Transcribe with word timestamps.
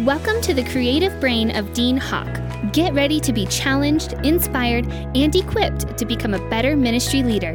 Welcome 0.00 0.40
to 0.40 0.52
the 0.52 0.64
creative 0.64 1.20
brain 1.20 1.54
of 1.54 1.72
Dean 1.72 1.96
Hawk. 1.96 2.40
Get 2.72 2.92
ready 2.94 3.20
to 3.20 3.32
be 3.32 3.46
challenged, 3.46 4.14
inspired, 4.24 4.88
and 4.90 5.32
equipped 5.36 5.96
to 5.96 6.04
become 6.04 6.34
a 6.34 6.50
better 6.50 6.76
ministry 6.76 7.22
leader. 7.22 7.52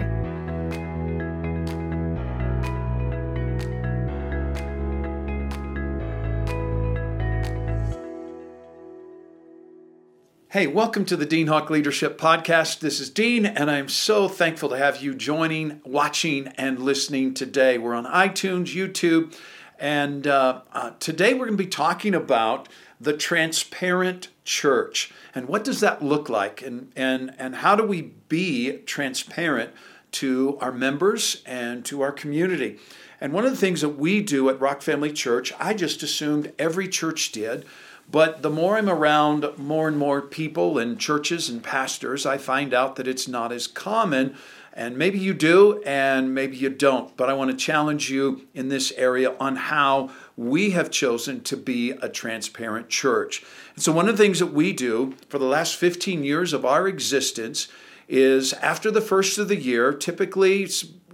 Hey, 10.47 10.65
welcome 10.65 11.03
to 11.05 11.17
the 11.17 11.25
Dean 11.25 11.47
Hawk 11.47 11.69
Leadership 11.69 12.17
Podcast. 12.17 12.79
This 12.79 13.01
is 13.01 13.09
Dean, 13.09 13.45
and 13.45 13.69
I'm 13.69 13.89
so 13.89 14.29
thankful 14.29 14.69
to 14.69 14.77
have 14.77 15.03
you 15.03 15.13
joining, 15.13 15.81
watching, 15.83 16.47
and 16.57 16.79
listening 16.79 17.33
today. 17.33 17.77
We're 17.77 17.95
on 17.95 18.05
iTunes, 18.05 18.73
YouTube, 18.73 19.37
and 19.79 20.27
uh, 20.27 20.61
uh, 20.73 20.91
today 20.99 21.33
we're 21.33 21.45
going 21.45 21.57
to 21.57 21.63
be 21.63 21.69
talking 21.69 22.13
about 22.13 22.67
the 22.99 23.13
transparent 23.13 24.27
church 24.43 25.11
and 25.33 25.47
what 25.47 25.63
does 25.63 25.79
that 25.79 26.03
look 26.03 26.27
like 26.27 26.61
and, 26.61 26.91
and, 26.95 27.33
and 27.37 27.57
how 27.57 27.75
do 27.75 27.83
we 27.83 28.01
be 28.01 28.79
transparent 28.79 29.71
to 30.11 30.57
our 30.59 30.71
members 30.71 31.41
and 31.45 31.85
to 31.85 32.01
our 32.01 32.11
community. 32.11 32.77
And 33.21 33.33
one 33.33 33.45
of 33.45 33.51
the 33.51 33.57
things 33.57 33.81
that 33.81 33.89
we 33.89 34.21
do 34.21 34.49
at 34.49 34.59
Rock 34.59 34.81
Family 34.81 35.11
Church, 35.11 35.53
I 35.59 35.73
just 35.73 36.03
assumed 36.03 36.51
every 36.57 36.87
church 36.87 37.31
did, 37.31 37.65
but 38.11 38.41
the 38.41 38.49
more 38.49 38.77
I'm 38.77 38.89
around 38.89 39.45
more 39.57 39.87
and 39.87 39.97
more 39.97 40.21
people 40.21 40.77
and 40.77 40.99
churches 40.99 41.49
and 41.49 41.61
pastors, 41.61 42.25
I 42.25 42.37
find 42.37 42.73
out 42.73 42.95
that 42.95 43.07
it's 43.07 43.27
not 43.27 43.51
as 43.51 43.67
common 43.67 44.35
and 44.79 44.97
maybe 44.97 45.19
you 45.19 45.33
do, 45.33 45.81
and 45.85 46.33
maybe 46.33 46.55
you 46.55 46.69
don't. 46.69 47.15
But 47.17 47.29
I 47.29 47.33
want 47.33 47.51
to 47.51 47.57
challenge 47.57 48.09
you 48.09 48.47
in 48.53 48.69
this 48.69 48.93
area 48.93 49.35
on 49.37 49.57
how 49.57 50.09
we 50.37 50.71
have 50.71 50.89
chosen 50.89 51.41
to 51.41 51.57
be 51.57 51.91
a 51.91 52.07
transparent 52.07 52.87
church. 52.87 53.43
And 53.75 53.83
so, 53.83 53.91
one 53.91 54.07
of 54.07 54.15
the 54.15 54.23
things 54.23 54.39
that 54.39 54.53
we 54.53 54.71
do 54.71 55.15
for 55.27 55.37
the 55.37 55.45
last 55.45 55.75
15 55.75 56.23
years 56.23 56.53
of 56.53 56.65
our 56.65 56.87
existence 56.87 57.67
is 58.07 58.53
after 58.53 58.89
the 58.89 59.01
first 59.01 59.37
of 59.37 59.49
the 59.49 59.57
year, 59.57 59.91
typically 59.91 60.69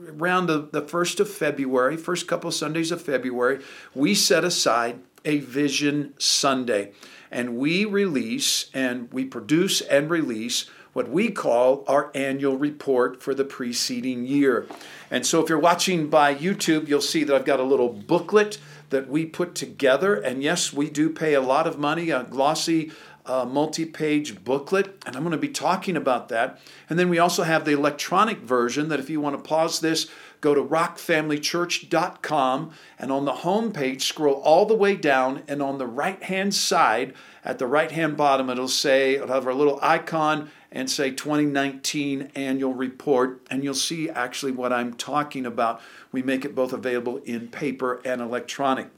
around 0.08 0.46
the, 0.46 0.68
the 0.72 0.82
first 0.82 1.20
of 1.20 1.28
February, 1.28 1.98
first 1.98 2.28
couple 2.28 2.52
Sundays 2.52 2.92
of 2.92 3.02
February, 3.02 3.64
we 3.96 4.14
set 4.14 4.44
aside 4.44 5.00
a 5.26 5.40
Vision 5.40 6.14
Sunday. 6.18 6.92
And 7.32 7.58
we 7.58 7.84
release 7.84 8.70
and 8.74 9.12
we 9.12 9.26
produce 9.26 9.82
and 9.82 10.10
release 10.10 10.70
what 10.94 11.10
we 11.10 11.30
call 11.30 11.84
our 11.88 12.10
annual 12.16 12.58
report 12.58 13.22
for 13.22 13.34
the 13.34 13.44
preceding 13.44 14.26
year. 14.26 14.66
And 15.12 15.26
so 15.26 15.44
if 15.44 15.50
you're 15.50 15.60
watching 15.60 16.08
by 16.08 16.34
YouTube, 16.34 16.88
you'll 16.88 17.02
see 17.02 17.26
that 17.26 17.36
I've 17.36 17.46
got 17.46 17.60
a 17.60 17.64
little 17.64 17.90
booklet 17.90 18.60
that 18.92 19.10
we 19.10 19.26
put 19.26 19.56
together. 19.56 20.16
And 20.16 20.42
yes, 20.42 20.72
we 20.72 20.90
do 20.90 21.10
pay 21.10 21.34
a 21.34 21.42
lot 21.42 21.68
of 21.68 21.78
money, 21.78 22.12
a 22.12 22.24
glossy 22.24 22.92
uh, 23.26 23.46
multi 23.46 23.86
page 23.86 24.44
booklet, 24.44 25.02
and 25.06 25.16
I'm 25.16 25.24
going 25.24 25.32
to 25.32 25.38
be 25.38 25.50
talking 25.50 25.98
about 25.98 26.30
that. 26.30 26.60
And 26.90 26.98
then 27.00 27.10
we 27.10 27.20
also 27.20 27.44
have 27.44 27.66
the 27.66 27.74
electronic 27.74 28.40
version 28.40 28.90
that 28.90 29.00
if 29.00 29.10
you 29.10 29.22
want 29.22 29.36
to 29.36 29.42
pause 29.48 29.80
this, 29.80 30.08
go 30.42 30.54
to 30.54 30.64
rockfamilychurch.com 30.64 32.72
and 33.00 33.12
on 33.12 33.26
the 33.26 33.34
home 33.34 33.72
page, 33.72 34.06
scroll 34.06 34.42
all 34.42 34.66
the 34.66 34.76
way 34.76 34.96
down, 34.96 35.44
and 35.48 35.62
on 35.62 35.78
the 35.78 35.88
right 35.88 36.22
hand 36.24 36.54
side, 36.54 37.14
at 37.44 37.60
the 37.60 37.68
right 37.68 37.92
hand 37.92 38.18
bottom, 38.18 38.50
it'll 38.50 38.68
say, 38.68 39.16
it'll 39.16 39.28
have 39.28 39.48
our 39.48 39.54
little 39.54 39.80
icon 39.82 40.50
and 40.72 40.90
say 40.90 41.10
2019 41.10 42.32
annual 42.36 42.74
report, 42.74 43.42
and 43.50 43.64
you'll 43.64 43.74
see 43.74 44.10
actually 44.10 44.52
what 44.52 44.74
I'm 44.74 44.94
talking 44.94 45.46
about. 45.46 45.80
We 46.12 46.22
make 46.22 46.44
it 46.44 46.54
both 46.54 46.74
available 46.74 47.22
in 47.26 47.48
paper 47.48 48.02
and 48.04 48.22
electronic. 48.22 48.90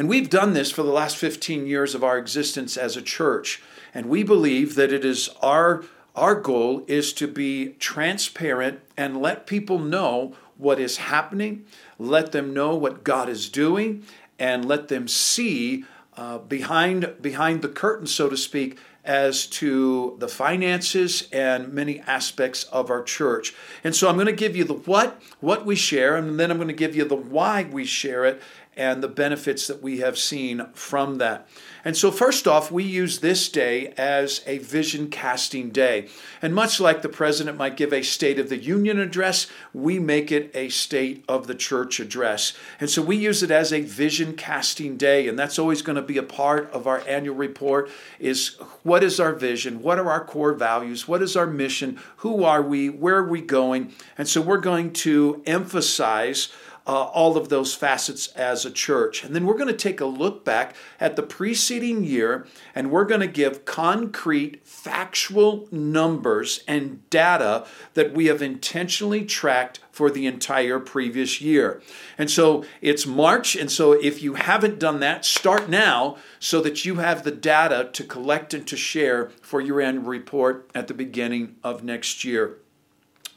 And 0.00 0.08
we've 0.08 0.30
done 0.30 0.54
this 0.54 0.70
for 0.70 0.82
the 0.82 0.90
last 0.90 1.18
15 1.18 1.66
years 1.66 1.94
of 1.94 2.02
our 2.02 2.16
existence 2.16 2.78
as 2.78 2.96
a 2.96 3.02
church. 3.02 3.62
And 3.92 4.06
we 4.06 4.22
believe 4.22 4.74
that 4.76 4.94
it 4.94 5.04
is 5.04 5.28
our, 5.42 5.84
our 6.16 6.34
goal 6.36 6.84
is 6.86 7.12
to 7.12 7.28
be 7.28 7.74
transparent 7.78 8.80
and 8.96 9.20
let 9.20 9.46
people 9.46 9.78
know 9.78 10.34
what 10.56 10.80
is 10.80 10.96
happening, 10.96 11.66
let 11.98 12.32
them 12.32 12.54
know 12.54 12.74
what 12.74 13.04
God 13.04 13.28
is 13.28 13.50
doing, 13.50 14.02
and 14.38 14.64
let 14.64 14.88
them 14.88 15.06
see 15.06 15.84
uh, 16.16 16.38
behind, 16.38 17.16
behind 17.20 17.60
the 17.60 17.68
curtain, 17.68 18.06
so 18.06 18.30
to 18.30 18.38
speak, 18.38 18.78
as 19.04 19.46
to 19.46 20.16
the 20.18 20.28
finances 20.28 21.28
and 21.30 21.74
many 21.74 22.00
aspects 22.00 22.64
of 22.64 22.90
our 22.90 23.02
church. 23.02 23.54
And 23.84 23.94
so 23.94 24.08
I'm 24.08 24.14
going 24.14 24.26
to 24.26 24.32
give 24.32 24.56
you 24.56 24.64
the 24.64 24.74
what, 24.74 25.20
what 25.40 25.66
we 25.66 25.76
share, 25.76 26.16
and 26.16 26.40
then 26.40 26.50
I'm 26.50 26.56
going 26.56 26.68
to 26.68 26.74
give 26.74 26.96
you 26.96 27.04
the 27.04 27.16
why 27.16 27.64
we 27.64 27.84
share 27.84 28.24
it 28.24 28.40
and 28.80 29.02
the 29.02 29.08
benefits 29.08 29.66
that 29.66 29.82
we 29.82 29.98
have 29.98 30.16
seen 30.16 30.66
from 30.72 31.18
that. 31.18 31.46
And 31.84 31.96
so, 31.96 32.10
first 32.10 32.48
off, 32.48 32.70
we 32.70 32.82
use 32.82 33.20
this 33.20 33.50
day 33.50 33.92
as 33.98 34.42
a 34.46 34.56
vision 34.58 35.10
casting 35.10 35.68
day. 35.68 36.08
And 36.40 36.54
much 36.54 36.80
like 36.80 37.02
the 37.02 37.08
president 37.10 37.58
might 37.58 37.76
give 37.76 37.92
a 37.92 38.02
State 38.02 38.38
of 38.38 38.48
the 38.48 38.56
Union 38.56 38.98
address, 38.98 39.48
we 39.74 39.98
make 39.98 40.32
it 40.32 40.50
a 40.54 40.70
State 40.70 41.24
of 41.28 41.46
the 41.46 41.54
Church 41.54 42.00
address. 42.00 42.54
And 42.80 42.88
so, 42.88 43.02
we 43.02 43.16
use 43.16 43.42
it 43.42 43.50
as 43.50 43.70
a 43.70 43.82
vision 43.82 44.34
casting 44.34 44.96
day. 44.96 45.28
And 45.28 45.38
that's 45.38 45.58
always 45.58 45.82
going 45.82 45.96
to 45.96 46.02
be 46.02 46.16
a 46.16 46.22
part 46.22 46.70
of 46.70 46.86
our 46.86 47.02
annual 47.06 47.36
report 47.36 47.90
is 48.18 48.56
what 48.82 49.04
is 49.04 49.20
our 49.20 49.34
vision? 49.34 49.82
What 49.82 49.98
are 49.98 50.10
our 50.10 50.24
core 50.24 50.54
values? 50.54 51.06
What 51.06 51.20
is 51.20 51.36
our 51.36 51.46
mission? 51.46 51.98
Who 52.18 52.44
are 52.44 52.62
we? 52.62 52.88
Where 52.88 53.16
are 53.16 53.28
we 53.28 53.42
going? 53.42 53.92
And 54.16 54.26
so, 54.26 54.40
we're 54.40 54.56
going 54.56 54.94
to 54.94 55.42
emphasize 55.44 56.48
uh, 56.86 57.04
all 57.04 57.36
of 57.36 57.48
those 57.48 57.74
facets 57.74 58.28
as 58.28 58.64
a 58.64 58.70
church. 58.70 59.22
And 59.24 59.34
then 59.34 59.44
we're 59.44 59.56
going 59.56 59.68
to 59.68 59.74
take 59.74 60.00
a 60.00 60.06
look 60.06 60.44
back 60.44 60.74
at 60.98 61.16
the 61.16 61.22
preceding 61.22 62.04
year 62.04 62.46
and 62.74 62.90
we're 62.90 63.04
going 63.04 63.20
to 63.20 63.26
give 63.26 63.64
concrete, 63.64 64.66
factual 64.66 65.68
numbers 65.70 66.64
and 66.66 67.08
data 67.10 67.66
that 67.94 68.12
we 68.12 68.26
have 68.26 68.42
intentionally 68.42 69.24
tracked 69.24 69.80
for 69.92 70.10
the 70.10 70.26
entire 70.26 70.78
previous 70.78 71.40
year. 71.40 71.82
And 72.16 72.30
so 72.30 72.64
it's 72.80 73.06
March, 73.06 73.54
and 73.54 73.70
so 73.70 73.92
if 73.92 74.22
you 74.22 74.34
haven't 74.34 74.78
done 74.78 75.00
that, 75.00 75.24
start 75.24 75.68
now 75.68 76.16
so 76.38 76.60
that 76.62 76.84
you 76.84 76.96
have 76.96 77.22
the 77.22 77.30
data 77.30 77.90
to 77.92 78.04
collect 78.04 78.54
and 78.54 78.66
to 78.66 78.76
share 78.76 79.30
for 79.42 79.60
your 79.60 79.80
annual 79.80 80.04
report 80.04 80.70
at 80.74 80.88
the 80.88 80.94
beginning 80.94 81.56
of 81.62 81.84
next 81.84 82.24
year. 82.24 82.56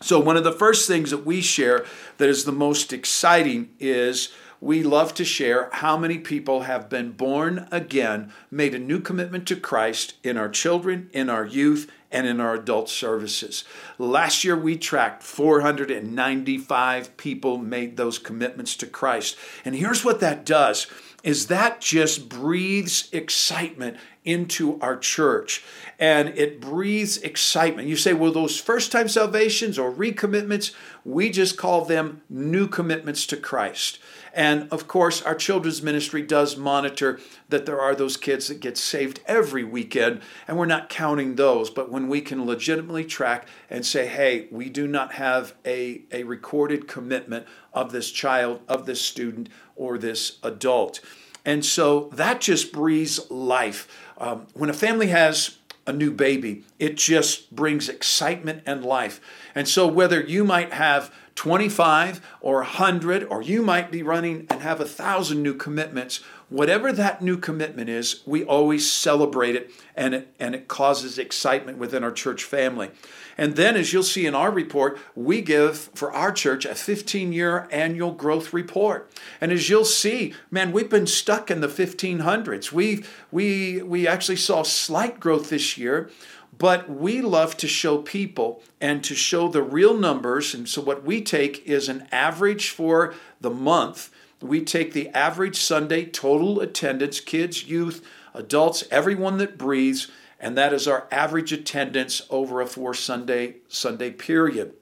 So, 0.03 0.19
one 0.19 0.35
of 0.35 0.43
the 0.43 0.51
first 0.51 0.85
things 0.85 1.11
that 1.11 1.25
we 1.25 1.39
share 1.39 1.85
that 2.17 2.27
is 2.27 2.43
the 2.43 2.51
most 2.51 2.91
exciting 2.91 3.69
is 3.79 4.33
we 4.59 4.83
love 4.83 5.13
to 5.13 5.23
share 5.23 5.69
how 5.71 5.95
many 5.95 6.17
people 6.17 6.63
have 6.63 6.89
been 6.89 7.13
born 7.13 7.69
again, 7.71 8.33
made 8.51 8.75
a 8.75 8.79
new 8.79 8.99
commitment 8.99 9.47
to 9.47 9.55
Christ 9.55 10.15
in 10.21 10.35
our 10.35 10.49
children, 10.49 11.09
in 11.13 11.29
our 11.29 11.45
youth, 11.45 11.89
and 12.11 12.27
in 12.27 12.41
our 12.41 12.55
adult 12.55 12.89
services. 12.89 13.63
Last 13.97 14.43
year 14.43 14.57
we 14.57 14.77
tracked 14.77 15.23
495 15.23 17.15
people 17.15 17.57
made 17.57 17.95
those 17.95 18.19
commitments 18.19 18.75
to 18.75 18.85
Christ. 18.85 19.37
And 19.63 19.73
here's 19.73 20.03
what 20.03 20.19
that 20.19 20.45
does 20.45 20.87
is 21.23 21.47
that 21.47 21.79
just 21.79 22.27
breathes 22.27 23.07
excitement 23.13 23.97
into 24.25 24.79
our 24.81 24.97
church 24.97 25.63
and 25.97 26.29
it 26.29 26.59
breathes 26.59 27.17
excitement. 27.17 27.87
You 27.87 27.95
say, 27.95 28.13
well, 28.13 28.31
those 28.31 28.59
first 28.59 28.91
time 28.91 29.07
salvations 29.07 29.79
or 29.79 29.91
recommitments, 29.91 30.73
we 31.05 31.29
just 31.29 31.57
call 31.57 31.85
them 31.85 32.21
new 32.29 32.67
commitments 32.67 33.25
to 33.27 33.37
Christ. 33.37 33.99
And 34.33 34.67
of 34.71 34.87
course, 34.87 35.21
our 35.21 35.35
children's 35.35 35.83
ministry 35.83 36.23
does 36.23 36.57
monitor 36.57 37.19
that 37.49 37.67
there 37.67 37.79
are 37.79 37.93
those 37.93 38.17
kids 38.17 38.47
that 38.47 38.59
get 38.59 38.77
saved 38.77 39.19
every 39.27 39.63
weekend, 39.63 40.21
and 40.47 40.57
we're 40.57 40.65
not 40.65 40.89
counting 40.89 41.35
those. 41.35 41.69
But 41.69 41.91
when 41.91 42.07
we 42.07 42.19
can 42.19 42.45
legitimately 42.45 43.05
track 43.05 43.47
and 43.69 43.85
say, 43.85 44.07
hey, 44.07 44.47
we 44.49 44.69
do 44.69 44.87
not 44.87 45.13
have 45.13 45.53
a, 45.65 46.01
a 46.11 46.23
recorded 46.23 46.87
commitment 46.87 47.45
of 47.73 47.91
this 47.91 48.09
child, 48.09 48.61
of 48.67 48.87
this 48.87 49.01
student, 49.01 49.49
or 49.75 49.99
this 49.99 50.39
adult. 50.41 50.99
And 51.45 51.63
so 51.63 52.09
that 52.13 52.41
just 52.41 52.73
breathes 52.73 53.29
life. 53.29 53.87
Um, 54.17 54.47
when 54.53 54.69
a 54.69 54.73
family 54.73 55.07
has 55.07 55.57
a 55.85 55.93
new 55.93 56.11
baby, 56.11 56.63
it 56.79 56.95
just 56.95 57.53
brings 57.55 57.89
excitement 57.89 58.63
and 58.65 58.85
life. 58.85 59.19
And 59.53 59.67
so, 59.67 59.85
whether 59.85 60.21
you 60.21 60.43
might 60.43 60.71
have 60.73 61.13
25 61.35 62.21
or 62.41 62.57
100, 62.57 63.23
or 63.23 63.41
you 63.41 63.61
might 63.61 63.91
be 63.91 64.03
running 64.03 64.45
and 64.49 64.61
have 64.61 64.79
a 64.79 64.85
thousand 64.85 65.41
new 65.41 65.53
commitments, 65.53 66.17
whatever 66.49 66.91
that 66.91 67.21
new 67.21 67.37
commitment 67.37 67.89
is, 67.89 68.21
we 68.25 68.43
always 68.43 68.91
celebrate 68.91 69.55
it 69.55 69.71
and 69.95 70.13
it, 70.13 70.33
and 70.39 70.53
it 70.53 70.67
causes 70.67 71.17
excitement 71.17 71.77
within 71.77 72.03
our 72.03 72.11
church 72.11 72.43
family. 72.43 72.91
And 73.37 73.55
then, 73.55 73.75
as 73.75 73.91
you'll 73.91 74.03
see 74.03 74.27
in 74.27 74.35
our 74.35 74.51
report, 74.51 74.99
we 75.15 75.41
give 75.41 75.89
for 75.95 76.11
our 76.11 76.31
church 76.31 76.65
a 76.65 76.75
15 76.75 77.33
year 77.33 77.67
annual 77.71 78.11
growth 78.11 78.53
report. 78.53 79.11
And 79.41 79.51
as 79.51 79.69
you'll 79.69 79.85
see, 79.85 80.35
man, 80.51 80.71
we've 80.71 80.89
been 80.89 81.07
stuck 81.07 81.49
in 81.49 81.61
the 81.61 81.67
1500s. 81.67 82.71
We, 82.71 83.03
we, 83.31 83.81
we 83.81 84.07
actually 84.07 84.35
saw 84.35 84.61
slight 84.61 85.19
growth 85.19 85.49
this 85.49 85.77
year, 85.77 86.11
but 86.57 86.89
we 86.89 87.21
love 87.21 87.57
to 87.57 87.67
show 87.67 87.97
people 87.97 88.61
and 88.79 89.03
to 89.03 89.15
show 89.15 89.47
the 89.47 89.63
real 89.63 89.97
numbers. 89.97 90.53
And 90.53 90.67
so, 90.67 90.81
what 90.81 91.03
we 91.03 91.21
take 91.21 91.65
is 91.67 91.89
an 91.89 92.07
average 92.11 92.69
for 92.69 93.13
the 93.41 93.49
month 93.49 94.09
we 94.43 94.63
take 94.63 94.93
the 94.93 95.09
average 95.09 95.61
Sunday 95.61 96.05
total 96.05 96.59
attendance, 96.59 97.19
kids, 97.19 97.63
youth, 97.63 98.05
adults, 98.33 98.83
everyone 98.91 99.37
that 99.37 99.57
breathes, 99.57 100.11
and 100.39 100.57
that 100.57 100.73
is 100.73 100.87
our 100.87 101.07
average 101.11 101.53
attendance 101.53 102.21
over 102.29 102.59
a 102.59 102.67
four 102.67 102.93
Sunday 102.93 103.57
Sunday 103.69 104.11
period. 104.11 104.73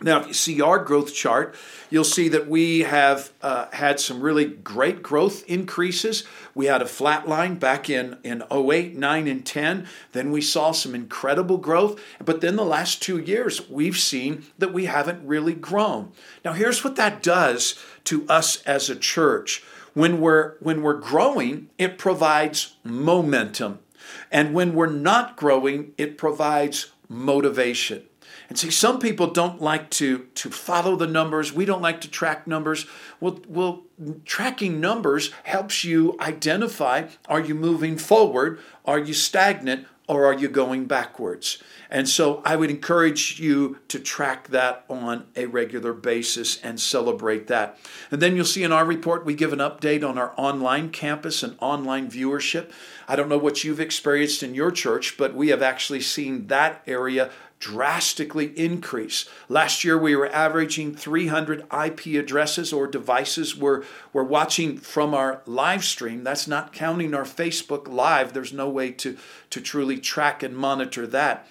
Now, 0.00 0.20
if 0.20 0.28
you 0.28 0.32
see 0.32 0.60
our 0.60 0.78
growth 0.78 1.12
chart, 1.12 1.56
you'll 1.90 2.04
see 2.04 2.28
that 2.28 2.48
we 2.48 2.80
have 2.80 3.32
uh, 3.42 3.66
had 3.72 3.98
some 3.98 4.20
really 4.20 4.44
great 4.44 5.02
growth 5.02 5.42
increases. 5.50 6.22
We 6.54 6.66
had 6.66 6.82
a 6.82 6.86
flat 6.86 7.28
line 7.28 7.56
back 7.56 7.90
in, 7.90 8.16
in 8.22 8.44
08, 8.48 8.94
9, 8.94 9.26
and 9.26 9.44
10. 9.44 9.88
Then 10.12 10.30
we 10.30 10.40
saw 10.40 10.70
some 10.70 10.94
incredible 10.94 11.56
growth. 11.56 12.00
But 12.24 12.40
then 12.40 12.54
the 12.54 12.64
last 12.64 13.02
two 13.02 13.18
years, 13.18 13.68
we've 13.68 13.98
seen 13.98 14.46
that 14.56 14.72
we 14.72 14.84
haven't 14.84 15.26
really 15.26 15.54
grown. 15.54 16.12
Now, 16.44 16.52
here's 16.52 16.84
what 16.84 16.94
that 16.94 17.20
does 17.20 17.74
to 18.04 18.24
us 18.28 18.62
as 18.62 18.88
a 18.88 18.96
church. 18.96 19.64
When 19.94 20.20
we're, 20.20 20.58
when 20.60 20.82
we're 20.82 21.00
growing, 21.00 21.70
it 21.76 21.98
provides 21.98 22.76
momentum. 22.84 23.80
And 24.30 24.54
when 24.54 24.74
we're 24.74 24.86
not 24.86 25.36
growing, 25.36 25.92
it 25.98 26.16
provides 26.16 26.92
motivation. 27.08 28.07
And 28.48 28.58
see, 28.58 28.70
some 28.70 28.98
people 28.98 29.28
don't 29.28 29.60
like 29.60 29.90
to, 29.90 30.26
to 30.34 30.50
follow 30.50 30.96
the 30.96 31.06
numbers. 31.06 31.52
We 31.52 31.66
don't 31.66 31.82
like 31.82 32.00
to 32.00 32.10
track 32.10 32.46
numbers. 32.46 32.86
Well, 33.20 33.40
well, 33.46 33.82
tracking 34.24 34.80
numbers 34.80 35.30
helps 35.44 35.84
you 35.84 36.16
identify 36.20 37.08
are 37.28 37.40
you 37.40 37.54
moving 37.54 37.98
forward? 37.98 38.58
Are 38.84 38.98
you 38.98 39.12
stagnant? 39.12 39.86
Or 40.08 40.24
are 40.24 40.32
you 40.32 40.48
going 40.48 40.86
backwards? 40.86 41.62
And 41.90 42.08
so 42.08 42.40
I 42.42 42.56
would 42.56 42.70
encourage 42.70 43.38
you 43.38 43.78
to 43.88 43.98
track 43.98 44.48
that 44.48 44.86
on 44.88 45.26
a 45.36 45.44
regular 45.44 45.92
basis 45.92 46.58
and 46.62 46.80
celebrate 46.80 47.46
that. 47.48 47.78
And 48.10 48.22
then 48.22 48.34
you'll 48.34 48.46
see 48.46 48.64
in 48.64 48.72
our 48.72 48.86
report, 48.86 49.26
we 49.26 49.34
give 49.34 49.52
an 49.52 49.58
update 49.58 50.08
on 50.08 50.16
our 50.16 50.32
online 50.38 50.88
campus 50.88 51.42
and 51.42 51.58
online 51.60 52.10
viewership. 52.10 52.70
I 53.06 53.16
don't 53.16 53.28
know 53.28 53.36
what 53.36 53.64
you've 53.64 53.80
experienced 53.80 54.42
in 54.42 54.54
your 54.54 54.70
church, 54.70 55.18
but 55.18 55.34
we 55.34 55.48
have 55.48 55.60
actually 55.60 56.00
seen 56.00 56.46
that 56.46 56.82
area 56.86 57.30
drastically 57.58 58.56
increase. 58.58 59.28
Last 59.48 59.84
year, 59.84 59.98
we 59.98 60.14
were 60.14 60.28
averaging 60.28 60.94
300 60.94 61.66
IP 61.72 62.06
addresses 62.18 62.72
or 62.72 62.86
devices 62.86 63.56
we're, 63.56 63.84
we're 64.12 64.22
watching 64.22 64.78
from 64.78 65.14
our 65.14 65.42
live 65.46 65.84
stream. 65.84 66.22
That's 66.22 66.46
not 66.46 66.72
counting 66.72 67.14
our 67.14 67.24
Facebook 67.24 67.88
Live. 67.88 68.32
There's 68.32 68.52
no 68.52 68.68
way 68.68 68.92
to, 68.92 69.16
to 69.50 69.60
truly 69.60 69.98
track 69.98 70.42
and 70.42 70.56
monitor 70.56 71.06
that. 71.08 71.46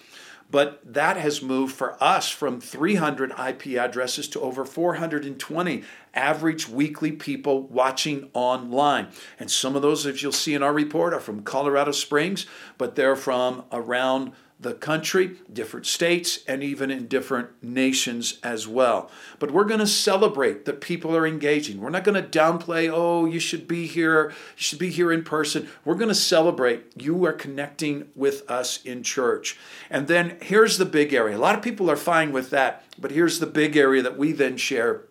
But 0.50 0.80
that 0.94 1.18
has 1.18 1.42
moved 1.42 1.74
for 1.74 2.02
us 2.02 2.30
from 2.30 2.58
300 2.58 3.32
IP 3.32 3.78
addresses 3.78 4.28
to 4.28 4.40
over 4.40 4.64
420 4.64 5.84
average 6.14 6.68
weekly 6.68 7.12
people 7.12 7.64
watching 7.64 8.30
online. 8.32 9.08
And 9.38 9.50
some 9.50 9.76
of 9.76 9.82
those, 9.82 10.06
as 10.06 10.22
you'll 10.22 10.32
see 10.32 10.54
in 10.54 10.62
our 10.62 10.72
report, 10.72 11.12
are 11.12 11.20
from 11.20 11.42
Colorado 11.42 11.92
Springs, 11.92 12.46
but 12.78 12.94
they're 12.96 13.16
from 13.16 13.64
around 13.70 14.32
the 14.60 14.74
country, 14.74 15.36
different 15.52 15.86
states, 15.86 16.40
and 16.48 16.64
even 16.64 16.90
in 16.90 17.06
different 17.06 17.50
nations 17.62 18.40
as 18.42 18.66
well. 18.66 19.08
But 19.38 19.52
we're 19.52 19.64
going 19.64 19.78
to 19.80 19.86
celebrate 19.86 20.64
that 20.64 20.80
people 20.80 21.14
are 21.16 21.26
engaging. 21.26 21.80
We're 21.80 21.90
not 21.90 22.02
going 22.02 22.20
to 22.20 22.38
downplay, 22.38 22.90
oh, 22.92 23.24
you 23.24 23.38
should 23.38 23.68
be 23.68 23.86
here, 23.86 24.30
you 24.30 24.34
should 24.56 24.80
be 24.80 24.90
here 24.90 25.12
in 25.12 25.22
person. 25.22 25.68
We're 25.84 25.94
going 25.94 26.08
to 26.08 26.14
celebrate 26.14 27.00
you 27.00 27.24
are 27.26 27.32
connecting 27.32 28.08
with 28.16 28.48
us 28.50 28.84
in 28.84 29.04
church. 29.04 29.56
And 29.90 30.08
then 30.08 30.38
here's 30.42 30.78
the 30.78 30.84
big 30.84 31.14
area. 31.14 31.36
A 31.36 31.38
lot 31.38 31.54
of 31.54 31.62
people 31.62 31.88
are 31.88 31.96
fine 31.96 32.32
with 32.32 32.50
that, 32.50 32.84
but 32.98 33.12
here's 33.12 33.38
the 33.38 33.46
big 33.46 33.76
area 33.76 34.02
that 34.02 34.18
we 34.18 34.32
then 34.32 34.56
share 34.56 35.02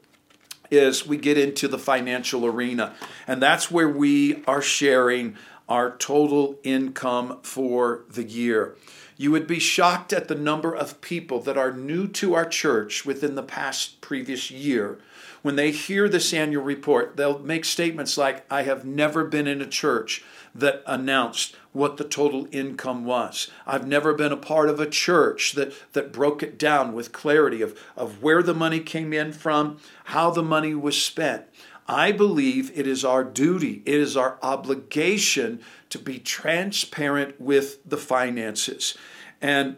is 0.70 1.08
we 1.08 1.16
get 1.16 1.38
into 1.38 1.70
the 1.70 1.80
financial 1.80 2.46
arena. 2.46 2.94
And 3.26 3.42
that's 3.42 3.72
where 3.72 3.88
we 3.88 4.44
are 4.46 4.62
sharing 4.62 5.38
our 5.70 5.96
total 5.98 6.60
income 6.64 7.40
for 7.44 8.04
the 8.10 8.24
year. 8.24 8.76
You 9.18 9.32
would 9.32 9.48
be 9.48 9.60
shocked 9.60 10.14
at 10.14 10.28
the 10.28 10.36
number 10.36 10.76
of 10.76 11.02
people 11.02 11.42
that 11.42 11.58
are 11.58 11.72
new 11.72 12.08
to 12.10 12.36
our 12.36 12.46
church 12.46 13.06
within 13.06 13.34
the 13.34 13.44
past 13.44 14.00
previous 14.00 14.52
year. 14.52 15.00
When 15.42 15.56
they 15.56 15.72
hear 15.72 16.08
this 16.08 16.34
annual 16.34 16.64
report, 16.64 17.18
they'll 17.18 17.40
make 17.40 17.66
statements 17.66 18.18
like, 18.18 18.46
I 18.52 18.64
have 18.64 18.86
never 18.86 19.24
been 19.24 19.48
in 19.48 19.62
a 19.62 19.68
church 19.68 20.24
that 20.54 20.84
announced 20.86 21.56
what 21.72 21.98
the 21.98 22.04
total 22.04 22.48
income 22.52 23.06
was. 23.06 23.50
I've 23.66 23.88
never 23.88 24.14
been 24.14 24.32
a 24.32 24.38
part 24.38 24.70
of 24.70 24.80
a 24.80 24.90
church 24.90 25.54
that, 25.54 25.74
that 25.94 26.12
broke 26.12 26.44
it 26.44 26.58
down 26.58 26.94
with 26.94 27.12
clarity 27.12 27.62
of, 27.62 27.80
of 27.96 28.22
where 28.22 28.44
the 28.44 28.54
money 28.54 28.80
came 28.80 29.14
in 29.14 29.32
from, 29.32 29.78
how 30.06 30.32
the 30.32 30.44
money 30.44 30.76
was 30.76 31.02
spent. 31.02 31.46
I 31.88 32.12
believe 32.12 32.78
it 32.78 32.86
is 32.86 33.06
our 33.06 33.24
duty, 33.24 33.82
it 33.86 33.96
is 33.96 34.18
our 34.18 34.38
obligation 34.42 35.62
to 35.90 36.00
be 36.00 36.20
transparent 36.20 37.40
with 37.40 37.84
the 37.88 37.98
finances. 37.98 38.98
And 39.42 39.78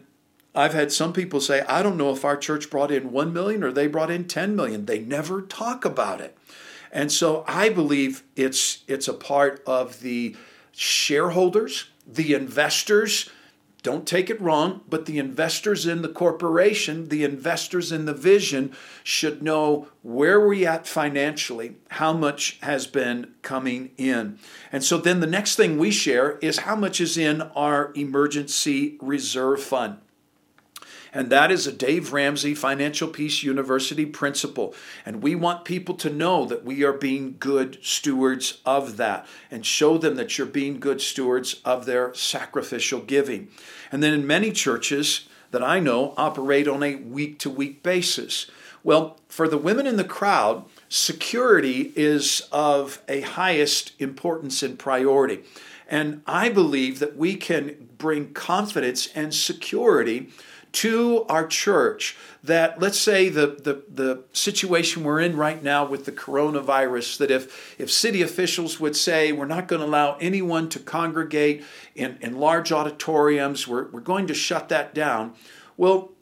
I've 0.54 0.74
had 0.74 0.90
some 0.90 1.12
people 1.12 1.40
say, 1.40 1.60
I 1.62 1.82
don't 1.82 1.96
know 1.96 2.12
if 2.12 2.24
our 2.24 2.36
church 2.36 2.70
brought 2.70 2.90
in 2.90 3.12
1 3.12 3.32
million 3.32 3.62
or 3.62 3.70
they 3.70 3.86
brought 3.86 4.10
in 4.10 4.26
10 4.26 4.56
million. 4.56 4.86
They 4.86 4.98
never 4.98 5.42
talk 5.42 5.84
about 5.84 6.20
it. 6.20 6.36
And 6.92 7.12
so 7.12 7.44
I 7.46 7.68
believe 7.68 8.24
it's 8.34 8.82
it's 8.88 9.06
a 9.06 9.14
part 9.14 9.62
of 9.64 10.00
the 10.00 10.34
shareholders, 10.72 11.88
the 12.04 12.34
investors, 12.34 13.30
don't 13.82 14.06
take 14.06 14.28
it 14.28 14.40
wrong, 14.40 14.82
but 14.88 15.06
the 15.06 15.18
investors 15.18 15.86
in 15.86 16.02
the 16.02 16.08
corporation, 16.08 17.08
the 17.08 17.24
investors 17.24 17.90
in 17.90 18.04
the 18.04 18.14
vision 18.14 18.74
should 19.02 19.42
know 19.42 19.88
where 20.02 20.40
we're 20.40 20.68
at 20.68 20.86
financially, 20.86 21.76
how 21.90 22.12
much 22.12 22.58
has 22.62 22.86
been 22.86 23.32
coming 23.42 23.90
in. 23.96 24.38
And 24.70 24.84
so 24.84 24.98
then 24.98 25.20
the 25.20 25.26
next 25.26 25.56
thing 25.56 25.78
we 25.78 25.90
share 25.90 26.38
is 26.38 26.58
how 26.58 26.76
much 26.76 27.00
is 27.00 27.16
in 27.16 27.42
our 27.42 27.92
emergency 27.94 28.98
reserve 29.00 29.62
fund. 29.62 29.98
And 31.12 31.30
that 31.30 31.50
is 31.50 31.66
a 31.66 31.72
Dave 31.72 32.12
Ramsey 32.12 32.54
Financial 32.54 33.08
Peace 33.08 33.42
University 33.42 34.06
principle. 34.06 34.74
And 35.04 35.22
we 35.22 35.34
want 35.34 35.64
people 35.64 35.94
to 35.96 36.10
know 36.10 36.44
that 36.46 36.64
we 36.64 36.84
are 36.84 36.92
being 36.92 37.36
good 37.38 37.78
stewards 37.82 38.60
of 38.64 38.96
that 38.96 39.26
and 39.50 39.66
show 39.66 39.98
them 39.98 40.16
that 40.16 40.38
you're 40.38 40.46
being 40.46 40.78
good 40.78 41.00
stewards 41.00 41.60
of 41.64 41.86
their 41.86 42.14
sacrificial 42.14 43.00
giving. 43.00 43.48
And 43.90 44.02
then 44.02 44.14
in 44.14 44.26
many 44.26 44.52
churches 44.52 45.28
that 45.50 45.62
I 45.62 45.80
know 45.80 46.14
operate 46.16 46.68
on 46.68 46.82
a 46.82 46.96
week 46.96 47.38
to 47.40 47.50
week 47.50 47.82
basis. 47.82 48.48
Well, 48.82 49.18
for 49.28 49.48
the 49.48 49.58
women 49.58 49.86
in 49.86 49.96
the 49.96 50.04
crowd, 50.04 50.64
security 50.88 51.92
is 51.96 52.48
of 52.50 53.02
a 53.08 53.20
highest 53.20 53.92
importance 54.00 54.62
and 54.62 54.78
priority. 54.78 55.40
And 55.88 56.22
I 56.26 56.48
believe 56.48 57.00
that 57.00 57.16
we 57.16 57.34
can 57.34 57.88
bring 57.98 58.32
confidence 58.32 59.08
and 59.14 59.34
security 59.34 60.30
to 60.72 61.24
our 61.28 61.46
church 61.46 62.16
that 62.42 62.80
let's 62.80 62.98
say 62.98 63.28
the, 63.28 63.46
the, 63.46 63.82
the 63.92 64.24
situation 64.32 65.04
we're 65.04 65.20
in 65.20 65.36
right 65.36 65.62
now 65.62 65.84
with 65.84 66.04
the 66.04 66.12
coronavirus 66.12 67.18
that 67.18 67.30
if, 67.30 67.78
if 67.78 67.90
city 67.90 68.22
officials 68.22 68.78
would 68.80 68.96
say 68.96 69.32
we're 69.32 69.46
not 69.46 69.68
going 69.68 69.80
to 69.80 69.86
allow 69.86 70.16
anyone 70.20 70.68
to 70.68 70.78
congregate 70.78 71.64
in, 71.94 72.18
in 72.20 72.38
large 72.38 72.72
auditoriums. 72.72 73.66
We're, 73.66 73.88
we're 73.88 74.00
going 74.00 74.26
to 74.28 74.34
shut 74.34 74.68
that 74.68 74.94
down 74.94 75.34
well 75.76 76.12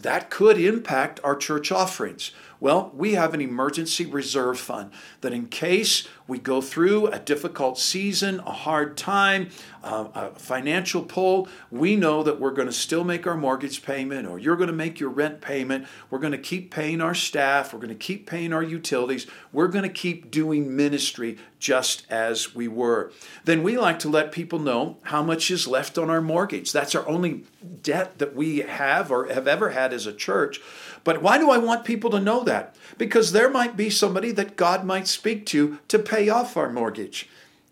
that 0.00 0.28
could 0.28 0.58
impact 0.58 1.20
our 1.22 1.36
church 1.36 1.70
offerings 1.70 2.32
well, 2.62 2.92
we 2.94 3.14
have 3.14 3.34
an 3.34 3.40
emergency 3.40 4.06
reserve 4.06 4.56
fund 4.56 4.92
that 5.20 5.32
in 5.32 5.48
case 5.48 6.06
we 6.28 6.38
go 6.38 6.60
through 6.60 7.08
a 7.08 7.18
difficult 7.18 7.76
season, 7.76 8.38
a 8.46 8.52
hard 8.52 8.96
time, 8.96 9.48
uh, 9.82 10.06
a 10.14 10.30
financial 10.36 11.02
pull, 11.02 11.48
we 11.72 11.96
know 11.96 12.22
that 12.22 12.38
we're 12.38 12.52
going 12.52 12.68
to 12.68 12.72
still 12.72 13.02
make 13.02 13.26
our 13.26 13.36
mortgage 13.36 13.82
payment 13.82 14.28
or 14.28 14.38
you're 14.38 14.54
going 14.54 14.68
to 14.68 14.72
make 14.72 15.00
your 15.00 15.10
rent 15.10 15.40
payment. 15.40 15.88
We're 16.08 16.20
going 16.20 16.30
to 16.30 16.38
keep 16.38 16.70
paying 16.70 17.00
our 17.00 17.16
staff. 17.16 17.72
We're 17.72 17.80
going 17.80 17.88
to 17.88 17.96
keep 17.96 18.28
paying 18.28 18.52
our 18.52 18.62
utilities. 18.62 19.26
We're 19.52 19.66
going 19.66 19.82
to 19.82 19.88
keep 19.88 20.30
doing 20.30 20.76
ministry 20.76 21.38
just 21.58 22.06
as 22.10 22.54
we 22.54 22.68
were. 22.68 23.10
Then 23.44 23.64
we 23.64 23.76
like 23.76 23.98
to 24.00 24.08
let 24.08 24.30
people 24.30 24.60
know 24.60 24.98
how 25.02 25.22
much 25.24 25.50
is 25.50 25.66
left 25.66 25.98
on 25.98 26.10
our 26.10 26.20
mortgage. 26.20 26.70
That's 26.70 26.94
our 26.94 27.08
only 27.08 27.44
debt 27.82 28.18
that 28.18 28.36
we 28.36 28.58
have 28.58 29.10
or 29.10 29.26
have 29.26 29.48
ever 29.48 29.70
had 29.70 29.92
as 29.92 30.06
a 30.06 30.12
church. 30.12 30.60
But 31.04 31.22
why 31.22 31.38
do 31.38 31.50
I 31.50 31.58
want 31.58 31.84
people 31.84 32.10
to 32.10 32.20
know 32.20 32.44
that? 32.44 32.76
Because 32.96 33.32
there 33.32 33.50
might 33.50 33.76
be 33.76 33.90
somebody 33.90 34.30
that 34.32 34.56
God 34.56 34.84
might 34.84 35.08
speak 35.08 35.46
to 35.46 35.78
to 35.88 35.98
pay 35.98 36.28
off 36.28 36.56
our 36.56 36.70
mortgage. 36.70 37.28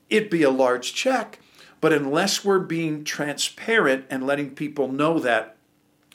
It'd 0.08 0.30
be 0.30 0.42
a 0.42 0.50
large 0.50 0.94
check. 0.94 1.38
But 1.80 1.92
unless 1.92 2.44
we're 2.44 2.58
being 2.58 3.04
transparent 3.04 4.04
and 4.10 4.26
letting 4.26 4.50
people 4.50 4.88
know 4.88 5.18
that, 5.20 5.56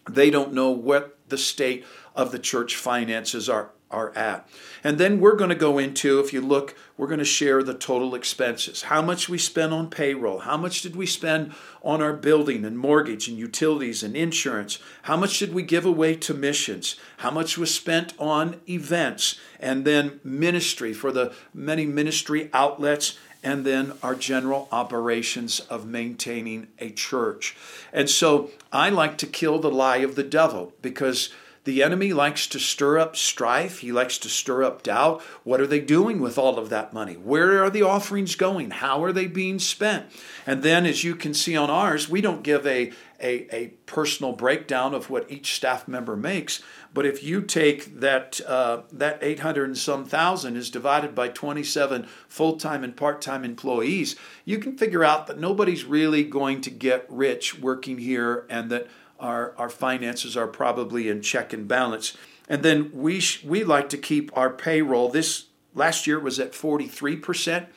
they 0.09 0.29
don't 0.29 0.53
know 0.53 0.69
what 0.69 1.17
the 1.29 1.37
state 1.37 1.83
of 2.15 2.31
the 2.31 2.39
church 2.39 2.75
finances 2.75 3.49
are, 3.49 3.71
are 3.95 4.15
at. 4.15 4.47
And 4.83 4.97
then 4.97 5.19
we're 5.19 5.35
going 5.35 5.49
to 5.49 5.55
go 5.55 5.77
into, 5.77 6.19
if 6.19 6.33
you 6.33 6.41
look, 6.41 6.75
we're 6.97 7.07
going 7.07 7.19
to 7.19 7.25
share 7.25 7.63
the 7.63 7.73
total 7.73 8.13
expenses. 8.13 8.83
How 8.83 9.01
much 9.01 9.29
we 9.29 9.37
spent 9.37 9.71
on 9.71 9.89
payroll? 9.89 10.39
How 10.39 10.57
much 10.57 10.81
did 10.81 10.95
we 10.95 11.05
spend 11.05 11.53
on 11.81 12.01
our 12.01 12.13
building 12.13 12.65
and 12.65 12.77
mortgage 12.77 13.27
and 13.27 13.37
utilities 13.37 14.03
and 14.03 14.15
insurance? 14.15 14.79
How 15.03 15.15
much 15.15 15.39
did 15.39 15.53
we 15.53 15.63
give 15.63 15.85
away 15.85 16.15
to 16.17 16.33
missions? 16.33 16.97
How 17.17 17.31
much 17.31 17.57
was 17.57 17.73
spent 17.73 18.13
on 18.19 18.59
events? 18.69 19.39
And 19.59 19.85
then 19.85 20.19
ministry 20.23 20.93
for 20.93 21.11
the 21.11 21.33
many 21.53 21.85
ministry 21.85 22.49
outlets 22.53 23.17
and 23.45 23.63
then 23.63 23.93
our 24.01 24.15
general 24.15 24.67
operations 24.71 25.59
of 25.61 25.85
maintaining 25.85 26.67
a 26.79 26.89
church. 26.89 27.55
And 27.93 28.09
so 28.09 28.49
I 28.73 28.89
like 28.89 29.19
to 29.19 29.27
kill 29.27 29.59
the 29.59 29.69
lie 29.71 29.97
of 29.97 30.15
the 30.15 30.23
devil 30.23 30.73
because 30.81 31.29
the 31.65 31.81
enemy 31.81 32.13
likes 32.13 32.45
to 32.47 32.59
stir 32.59 32.99
up 32.99 33.15
strife. 33.15 33.79
He 33.79 33.91
likes 33.91 34.19
to 34.19 34.29
stir 34.29 34.63
up 34.63 34.83
doubt. 34.83 35.21
What 35.43 35.59
are 35.59 35.67
they 35.67 35.79
doing 35.79 36.21
with 36.21 36.37
all 36.37 36.59
of 36.59 36.69
that 36.69 36.93
money? 36.93 37.15
Where 37.15 37.63
are 37.63 37.71
the 37.71 37.81
offerings 37.81 38.35
going? 38.35 38.69
How 38.69 39.03
are 39.03 39.11
they 39.11 39.25
being 39.25 39.57
spent? 39.57 40.05
And 40.45 40.61
then, 40.61 40.85
as 40.85 41.03
you 41.03 41.15
can 41.15 41.33
see 41.33 41.57
on 41.57 41.71
ours, 41.71 42.07
we 42.07 42.21
don't 42.21 42.43
give 42.43 42.67
a, 42.67 42.91
a, 43.19 43.55
a 43.55 43.67
personal 43.87 44.33
breakdown 44.33 44.93
of 44.93 45.09
what 45.09 45.29
each 45.29 45.55
staff 45.55 45.87
member 45.87 46.15
makes. 46.15 46.61
But 46.93 47.07
if 47.07 47.23
you 47.23 47.41
take 47.41 47.99
that 47.99 48.39
uh, 48.47 48.83
that 48.93 49.17
800 49.23 49.65
and 49.65 49.77
some 49.77 50.05
thousand 50.05 50.57
is 50.57 50.69
divided 50.69 51.15
by 51.15 51.29
27 51.29 52.07
full-time 52.27 52.83
and 52.83 52.95
part-time 52.95 53.43
employees, 53.43 54.15
you 54.45 54.59
can 54.59 54.77
figure 54.77 55.03
out 55.03 55.25
that 55.25 55.39
nobody's 55.39 55.83
really 55.83 56.23
going 56.23 56.61
to 56.61 56.69
get 56.69 57.07
rich 57.09 57.59
working 57.59 57.97
here, 57.97 58.45
and 58.51 58.69
that 58.69 58.87
our, 59.19 59.53
our 59.57 59.69
finances 59.69 60.35
are 60.35 60.47
probably 60.47 61.09
in 61.09 61.21
check 61.21 61.53
and 61.53 61.67
balance. 61.67 62.17
And 62.47 62.63
then 62.63 62.91
we, 62.93 63.19
sh- 63.19 63.43
we 63.43 63.63
like 63.63 63.89
to 63.89 63.97
keep 63.97 64.35
our 64.37 64.49
payroll. 64.49 65.09
This 65.09 65.45
last 65.73 66.05
year 66.07 66.19
was 66.19 66.39
at 66.39 66.51
43%. 66.53 67.67